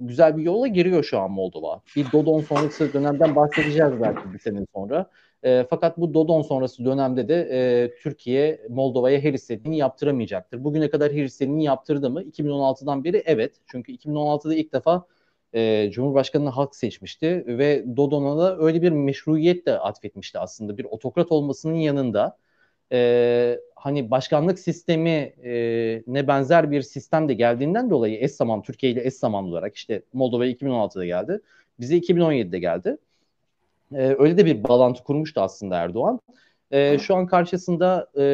güzel 0.00 0.36
bir 0.36 0.42
yola 0.42 0.66
giriyor 0.66 1.04
şu 1.04 1.18
an 1.18 1.30
Moldova. 1.30 1.82
Bir 1.96 2.12
Dodon 2.12 2.40
sonrası 2.40 2.92
dönemden 2.92 3.36
bahsedeceğiz 3.36 3.92
belki 4.02 4.32
bir 4.32 4.38
sene 4.38 4.60
sonra. 4.74 5.10
E, 5.42 5.66
fakat 5.70 5.98
bu 5.98 6.14
Dodon 6.14 6.42
sonrası 6.42 6.84
dönemde 6.84 7.28
de 7.28 7.34
e, 7.52 7.90
Türkiye 8.02 8.66
Moldova'ya 8.68 9.20
her 9.20 9.32
istediğini 9.34 9.76
yaptıramayacaktır. 9.78 10.64
Bugüne 10.64 10.90
kadar 10.90 11.12
her 11.12 11.24
istediğini 11.24 11.64
yaptırdı 11.64 12.10
mı? 12.10 12.22
2016'dan 12.22 13.04
beri 13.04 13.22
evet. 13.26 13.56
Çünkü 13.66 13.92
2016'da 13.92 14.54
ilk 14.54 14.72
defa 14.72 15.06
E, 15.54 15.90
Cumhurbaşkanını 15.90 16.48
halk 16.50 16.76
seçmişti 16.76 17.44
ve 17.46 17.84
Dodon'a 17.96 18.38
da 18.38 18.58
öyle 18.58 18.82
bir 18.82 18.90
meşruiyet 18.92 19.66
de 19.66 19.78
atfetmişti 19.78 20.38
aslında. 20.38 20.78
Bir 20.78 20.84
otokrat 20.84 21.32
olmasının 21.32 21.74
yanında 21.74 22.36
e, 22.92 23.60
hani 23.76 24.10
başkanlık 24.10 24.58
sistemi 24.58 25.10
e, 25.44 25.52
ne 26.06 26.28
benzer 26.28 26.70
bir 26.70 26.82
sistem 26.82 27.28
de 27.28 27.34
geldiğinden 27.34 27.90
dolayı 27.90 28.18
eş 28.20 28.32
zaman 28.32 28.62
Türkiye 28.62 28.92
ile 28.92 29.06
eş 29.06 29.14
zamanlı 29.14 29.50
olarak 29.50 29.76
işte 29.76 30.02
Moldova 30.12 30.46
2016'da 30.46 31.04
geldi. 31.04 31.40
Bize 31.80 31.96
2017'de 31.96 32.58
geldi. 32.58 32.96
E, 33.94 34.16
öyle 34.18 34.36
de 34.36 34.46
bir 34.46 34.64
bağlantı 34.64 35.04
kurmuştu 35.04 35.40
aslında 35.40 35.76
Erdoğan. 35.76 36.20
E, 36.70 36.98
şu 36.98 37.14
an 37.14 37.26
karşısında 37.26 38.10
e, 38.18 38.24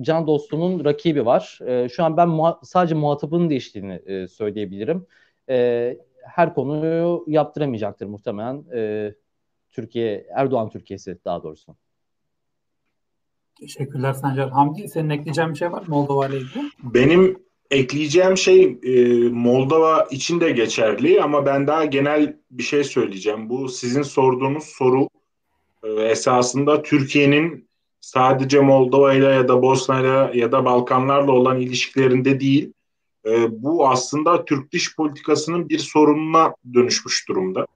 can 0.00 0.26
dostunun 0.26 0.84
rakibi 0.84 1.26
var. 1.26 1.58
E, 1.66 1.88
şu 1.88 2.04
an 2.04 2.16
ben 2.16 2.28
muha- 2.28 2.58
sadece 2.62 2.94
muhatabının 2.94 3.50
değiştiğini 3.50 4.00
e, 4.06 4.28
söyleyebilirim. 4.28 5.06
E, 5.48 5.96
her 6.22 6.54
konuyu 6.54 7.24
yaptıramayacaktır 7.26 8.06
muhtemelen 8.06 8.64
e, 8.74 9.12
Türkiye 9.70 10.26
Erdoğan 10.34 10.70
Türkiye'si 10.70 11.18
daha 11.24 11.42
doğrusu. 11.42 11.76
Teşekkürler 13.60 14.12
Sancar. 14.12 14.50
Hamdi 14.50 14.88
senin 14.88 15.10
ekleyeceğin 15.10 15.50
bir 15.50 15.58
şey 15.58 15.72
var 15.72 15.80
mı 15.80 15.86
Moldova 15.88 16.26
ile 16.26 16.36
ilgili? 16.36 16.70
Benim 16.82 17.38
ekleyeceğim 17.70 18.36
şey 18.36 18.78
e, 18.82 19.18
Moldova 19.28 20.08
için 20.10 20.40
de 20.40 20.50
geçerli 20.50 21.22
ama 21.22 21.46
ben 21.46 21.66
daha 21.66 21.84
genel 21.84 22.36
bir 22.50 22.62
şey 22.62 22.84
söyleyeceğim. 22.84 23.48
Bu 23.48 23.68
sizin 23.68 24.02
sorduğunuz 24.02 24.64
soru 24.64 25.08
e, 25.82 25.88
esasında 25.88 26.82
Türkiye'nin 26.82 27.68
sadece 28.00 28.60
Moldova 28.60 29.14
ile 29.14 29.26
ya 29.26 29.48
da 29.48 29.62
Bosna 29.62 30.00
ile 30.00 30.38
ya 30.38 30.52
da 30.52 30.64
Balkanlarla 30.64 31.32
olan 31.32 31.60
ilişkilerinde 31.60 32.40
değil, 32.40 32.72
e, 33.26 33.62
bu 33.62 33.88
aslında 33.88 34.44
Türk 34.44 34.72
dış 34.72 34.96
politikasının 34.96 35.68
bir 35.68 35.78
sorununa 35.78 36.54
dönüşmüş 36.74 37.28
durumda. 37.28 37.66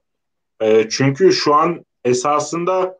E, 0.61 0.89
çünkü 0.89 1.33
şu 1.33 1.55
an 1.55 1.85
esasında 2.05 2.97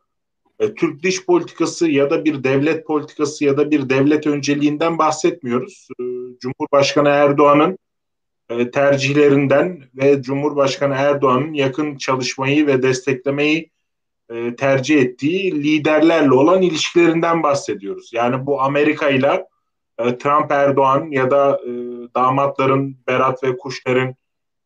e, 0.60 0.74
Türk 0.74 1.03
dış 1.03 1.26
politikası 1.26 1.89
ya 1.89 2.10
da 2.10 2.26
bir 2.26 2.43
devlet 2.43 2.88
politikası 2.88 3.45
ya 3.45 3.58
da 3.58 3.72
bir 3.72 3.89
devlet 3.89 4.28
önceliğinden 4.28 4.97
bahsetmiyoruz. 4.97 5.88
E, 5.99 6.03
Cumhurbaşkanı 6.39 7.10
Erdoğan'ın 7.10 7.78
e, 8.49 8.72
tercihlerinden 8.72 9.84
ve 9.95 10.22
Cumhurbaşkanı 10.22 10.93
Erdoğan'ın 10.93 11.53
yakın 11.53 11.97
çalışmayı 11.97 12.68
ve 12.68 12.84
desteklemeyi 12.84 13.70
e, 14.30 14.56
tercih 14.56 15.01
ettiği 15.01 15.64
liderlerle 15.64 16.34
olan 16.34 16.62
ilişkilerinden 16.62 17.43
bahsediyoruz. 17.43 18.12
Yani 18.14 18.45
bu 18.45 18.62
Amerika 18.62 19.10
ile 19.10 19.45
e, 19.97 20.18
Trump 20.18 20.51
Erdoğan 20.51 21.12
ya 21.12 21.32
da 21.32 21.62
e, 21.66 21.72
damatların 22.16 22.97
Berat 23.08 23.43
ve 23.43 23.58
Kuşner'in 23.58 24.16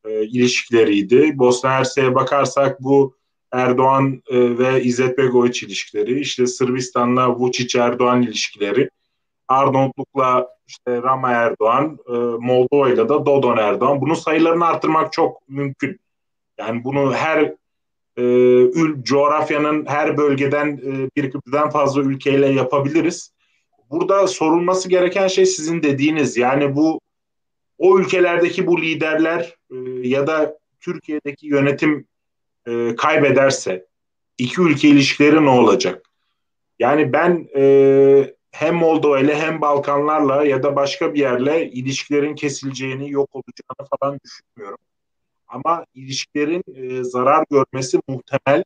e, 0.06 0.26
ilişkileriydi. 0.26 1.38
Bosna 1.40 1.72
Hersek'e 1.72 2.16
bakarsak 2.16 2.84
bu 2.84 3.18
Erdoğan 3.52 4.24
e, 4.30 4.58
ve 4.58 4.84
İzzet 4.84 5.18
Begoviç 5.18 5.64
ilişkileri, 5.64 6.20
işte 6.20 6.47
Sırbistan'la 6.47 7.22
Vučić 7.22 7.80
Erdoğan 7.80 8.22
ilişkileri, 8.22 8.89
Arnavutluk'la 9.47 10.47
işte 10.68 11.02
Rama 11.02 11.32
Erdoğan, 11.32 12.00
e, 12.08 12.14
Moldova'yla 12.45 13.10
da 13.10 13.26
Dodon 13.26 13.58
Erdoğan. 13.58 14.02
Bunun 14.02 14.14
sayılarını 14.14 14.66
artırmak 14.66 15.14
çok 15.14 15.50
mümkün. 15.50 16.00
Yani 16.58 16.84
bunu 16.84 17.14
her 17.14 17.54
e, 18.18 18.24
ül, 18.82 19.04
coğrafyanın 19.04 19.86
her 19.86 20.18
bölgeden 20.18 20.68
e, 20.68 21.10
birden 21.16 21.70
fazla 21.70 22.02
ülkeyle 22.02 22.47
yapabiliriz. 22.47 23.34
Burada 23.91 24.28
sorulması 24.28 24.89
gereken 24.89 25.28
şey 25.28 25.45
sizin 25.45 25.84
dediğiniz. 25.84 26.38
Yani 26.38 26.76
bu 26.76 27.00
o 27.78 28.00
ülkelerdeki 28.00 28.68
bu 28.68 28.82
liderler 28.82 29.56
ya 30.04 30.28
da 30.28 30.58
Türkiye'deki 30.80 31.47
yönetim 31.47 32.06
e, 32.68 32.95
kaybederse 32.95 33.86
iki 34.38 34.62
ülke 34.62 34.88
ilişkileri 34.88 35.45
ne 35.45 35.49
olacak? 35.49 36.10
Yani 36.80 37.14
ben 37.14 37.47
e, 37.55 38.34
hem 38.51 38.76
Moldova 38.76 39.20
ile 39.20 39.36
hem 39.36 39.62
Balkanlarla 39.62 40.45
ya 40.45 40.64
da 40.64 40.76
başka 40.76 41.14
bir 41.14 41.20
yerle 41.20 41.72
ilişkilerin 41.72 42.36
kesileceğini, 42.36 43.12
yok 43.12 43.30
olacağını 43.34 43.89
falan 43.99 44.20
düşünmüyorum. 44.26 44.80
Ama 45.47 45.86
ilişkilerin 45.95 46.64
e, 46.76 47.03
zarar 47.03 47.45
görmesi 47.51 47.99
muhtemel 48.07 48.64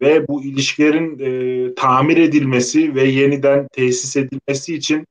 ve 0.00 0.28
bu 0.28 0.44
ilişkilerin 0.44 1.18
e, 1.18 1.74
tamir 1.74 2.16
edilmesi 2.16 2.94
ve 2.94 3.04
yeniden 3.04 3.68
tesis 3.72 4.16
edilmesi 4.16 4.74
için 4.74 5.06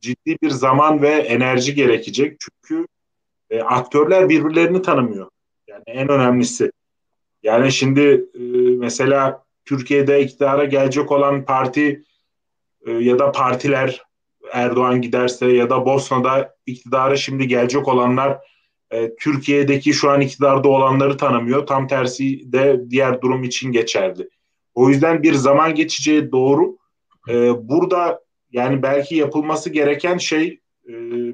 ciddi 0.00 0.36
bir 0.42 0.50
zaman 0.50 1.02
ve 1.02 1.08
enerji 1.08 1.74
gerekecek. 1.74 2.36
Çünkü 2.40 2.86
e, 3.50 3.62
aktörler 3.62 4.28
birbirlerini 4.28 4.82
tanımıyor. 4.82 5.30
Yani 5.68 5.82
en 5.86 6.08
önemlisi. 6.08 6.72
Yani 7.42 7.72
şimdi 7.72 8.26
e, 8.34 8.40
mesela 8.78 9.44
Türkiye'de 9.64 10.22
iktidara 10.22 10.64
gelecek 10.64 11.12
olan 11.12 11.44
parti 11.44 12.04
e, 12.86 12.92
ya 12.92 13.18
da 13.18 13.32
partiler 13.32 14.02
Erdoğan 14.52 15.02
giderse 15.02 15.46
ya 15.46 15.70
da 15.70 15.86
Bosna'da 15.86 16.54
iktidara 16.66 17.16
şimdi 17.16 17.48
gelecek 17.48 17.88
olanlar 17.88 18.38
e, 18.90 19.14
Türkiye'deki 19.14 19.92
şu 19.92 20.10
an 20.10 20.20
iktidarda 20.20 20.68
olanları 20.68 21.16
tanımıyor. 21.16 21.66
Tam 21.66 21.88
tersi 21.88 22.52
de 22.52 22.80
diğer 22.90 23.22
durum 23.22 23.44
için 23.44 23.72
geçerli. 23.72 24.28
O 24.74 24.88
yüzden 24.88 25.22
bir 25.22 25.34
zaman 25.34 25.74
geçeceği 25.74 26.32
doğru. 26.32 26.76
Burada 27.62 28.20
yani 28.52 28.82
belki 28.82 29.14
yapılması 29.14 29.70
gereken 29.70 30.18
şey 30.18 30.60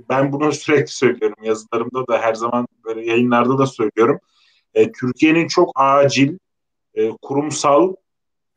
ben 0.09 0.33
bunu 0.33 0.53
sürekli 0.53 0.93
söylüyorum 0.93 1.37
yazılarımda 1.43 2.07
da 2.07 2.19
her 2.19 2.35
zaman 2.35 2.69
böyle 2.85 3.07
yayınlarda 3.07 3.59
da 3.59 3.67
söylüyorum. 3.67 4.21
E, 4.77 4.93
Türkiye'nin 4.93 5.49
çok 5.49 5.73
acil 5.75 6.39
e, 6.95 7.11
kurumsal 7.23 7.95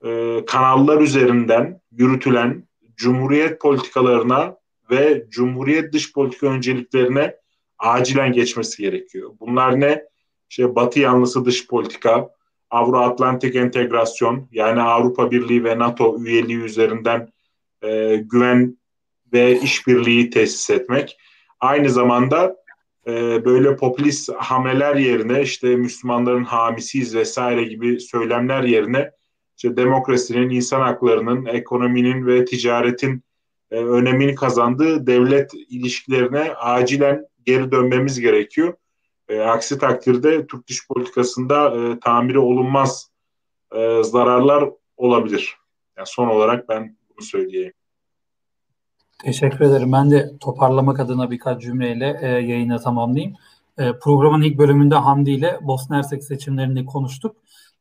e, 0.06 0.42
kanallar 0.46 1.02
üzerinden 1.02 1.82
yürütülen 1.92 2.64
cumhuriyet 2.96 3.62
politikalarına 3.62 4.58
ve 4.92 5.26
cumhuriyet 5.30 5.94
dış 5.94 6.14
politika 6.14 6.48
önceliklerine 6.48 7.36
acilen 7.78 8.32
geçmesi 8.32 8.82
gerekiyor. 8.82 9.32
Bunlar 9.40 9.80
ne? 9.80 10.04
İşte 10.50 10.76
Batı 10.76 11.00
yanlısı 11.00 11.46
dış 11.46 11.68
politika, 11.68 12.30
Avro-Atlantik 12.70 13.56
entegrasyon 13.56 14.48
yani 14.52 14.82
Avrupa 14.82 15.32
Birliği 15.32 15.64
ve 15.64 15.80
NATO 15.80 16.24
üyeliği 16.24 16.60
üzerinden 16.60 17.30
e, 17.82 18.16
güven 18.16 18.78
ve 19.34 19.60
işbirliği 19.60 20.30
tesis 20.30 20.70
etmek. 20.70 21.18
Aynı 21.60 21.90
zamanda 21.90 22.56
e, 23.10 23.46
böyle 23.46 23.76
popülist 23.76 24.30
hamleler 24.38 24.96
yerine 24.96 25.42
işte 25.42 25.76
Müslümanların 25.76 26.44
hamisiyiz 26.44 27.16
vesaire 27.16 27.64
gibi 27.64 28.00
söylemler 28.00 28.64
yerine 28.64 29.12
işte 29.58 29.78
demokrasinin, 29.78 30.50
insan 30.50 30.82
haklarının, 30.82 31.46
ekonominin 31.46 32.26
ve 32.28 32.46
ticaretin 32.46 33.24
e, 33.72 33.76
önemini 33.76 34.36
kazandığı 34.36 35.08
devlet 35.08 35.54
ilişkilerine 35.54 36.54
acilen 36.54 37.28
geri 37.46 37.72
dönmemiz 37.72 38.20
gerekiyor. 38.20 38.74
E, 39.30 39.40
aksi 39.40 39.80
takdirde 39.80 40.48
Türk 40.48 40.68
dış 40.68 40.88
politikasında 40.88 41.78
e, 41.78 42.00
tamiri 42.00 42.40
olunmaz 42.40 43.12
e, 43.76 44.04
zararlar 44.04 44.70
olabilir. 44.98 45.58
Yani 45.98 46.08
son 46.08 46.28
olarak 46.28 46.70
ben 46.70 46.98
bunu 47.10 47.26
söyleyeyim. 47.26 47.74
Teşekkür 49.24 49.66
ederim. 49.66 49.92
Ben 49.92 50.12
de 50.12 50.38
toparlamak 50.40 51.00
adına 51.00 51.32
birkaç 51.32 51.62
cümleyle 51.62 52.20
e, 52.22 52.28
yayını 52.28 52.82
tamamlayayım. 52.82 53.36
E, 53.78 53.92
programın 54.00 54.42
ilk 54.42 54.58
bölümünde 54.58 54.96
Hamdi 54.96 55.32
ile 55.32 55.60
Bosna 55.62 55.98
Hersek 55.98 56.24
seçimlerini 56.24 56.86
konuştuk. 56.86 57.36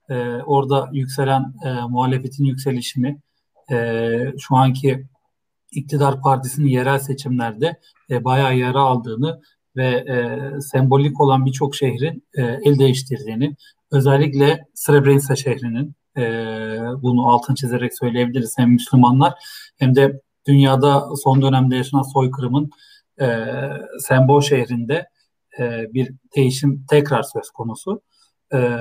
E, 0.08 0.14
orada 0.46 0.88
yükselen 0.92 1.54
e, 1.64 1.72
muhalefetin 1.88 2.44
yükselişini, 2.44 3.18
e, 3.70 4.08
şu 4.38 4.56
anki 4.56 5.06
iktidar 5.72 6.20
partisinin 6.20 6.68
yerel 6.68 6.98
seçimlerde 6.98 7.80
e, 8.10 8.24
bayağı 8.24 8.56
yara 8.56 8.80
aldığını 8.80 9.40
ve 9.76 9.86
e, 9.86 10.60
sembolik 10.60 11.20
olan 11.20 11.46
birçok 11.46 11.74
şehrin 11.74 12.24
e, 12.34 12.42
el 12.42 12.78
değiştirdiğini, 12.78 13.56
özellikle 13.90 14.64
Srebrenica 14.74 15.36
şehrinin 15.36 15.94
e, 16.16 16.22
bunu 17.02 17.28
altın 17.28 17.54
çizerek 17.54 17.98
söyleyebiliriz 17.98 18.54
hem 18.58 18.70
Müslümanlar 18.70 19.34
hem 19.76 19.94
de 19.94 20.20
dünyada 20.48 21.16
son 21.16 21.42
dönemde 21.42 21.76
yaşanan 21.76 22.02
soykırımın 22.02 22.70
e, 23.20 23.46
sembol 24.00 24.40
şehrinde 24.40 25.08
e, 25.58 25.94
bir 25.94 26.14
değişim 26.36 26.84
tekrar 26.90 27.22
söz 27.22 27.50
konusu. 27.50 28.02
E, 28.52 28.78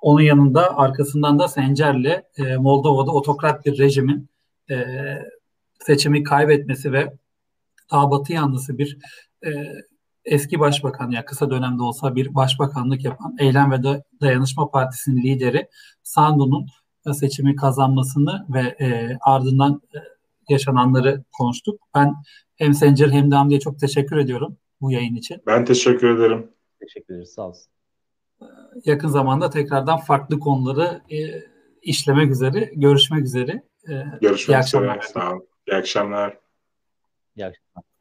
onun 0.00 0.22
yanında 0.22 0.76
arkasından 0.76 1.38
da 1.38 1.48
Sencer'le 1.48 2.22
e, 2.38 2.56
Moldova'da 2.56 3.10
otokrat 3.10 3.66
bir 3.66 3.78
rejimin 3.78 4.28
e, 4.70 4.84
seçimi 5.80 6.22
kaybetmesi 6.22 6.92
ve 6.92 7.12
daha 7.92 8.10
batı 8.10 8.32
yanlısı 8.32 8.78
bir 8.78 8.98
e, 9.46 9.50
eski 10.24 10.60
başbakan 10.60 11.10
ya 11.10 11.24
kısa 11.24 11.50
dönemde 11.50 11.82
olsa 11.82 12.14
bir 12.14 12.34
başbakanlık 12.34 13.04
yapan 13.04 13.36
Eylem 13.38 13.70
ve 13.72 14.02
Dayanışma 14.20 14.70
Partisi'nin 14.70 15.22
lideri 15.22 15.68
Sandu'nun 16.02 16.66
seçimi 17.12 17.56
kazanmasını 17.56 18.46
ve 18.48 18.60
e, 18.60 19.18
ardından 19.20 19.80
e, 19.94 19.98
yaşananları 20.52 21.24
konuştuk. 21.32 21.80
Ben 21.94 22.14
hem 22.56 22.74
Sencer 22.74 23.10
hem 23.10 23.30
de 23.30 23.34
Hamdi'ye 23.34 23.60
çok 23.60 23.78
teşekkür 23.78 24.16
ediyorum 24.16 24.56
bu 24.80 24.92
yayın 24.92 25.14
için. 25.14 25.42
Ben 25.46 25.64
teşekkür 25.64 26.18
ederim. 26.18 26.50
Teşekkür 26.80 27.14
ederiz. 27.14 27.32
Sağ 27.32 27.48
olsun. 27.48 27.72
Ee, 28.42 28.44
yakın 28.84 29.08
zamanda 29.08 29.50
tekrardan 29.50 29.98
farklı 29.98 30.38
konuları 30.38 31.02
e, 31.10 31.18
işlemek 31.82 32.30
üzere. 32.30 32.70
Görüşmek 32.74 33.24
üzere. 33.24 33.62
E, 33.88 33.92
görüşmek 34.20 34.38
üzere. 34.38 34.56
Akşamlar. 34.56 35.00
Sağ 35.00 35.32
olun. 35.32 35.46
İyi 35.68 35.76
akşamlar. 35.76 36.38
İyi 37.36 37.46
akşamlar. 37.46 37.91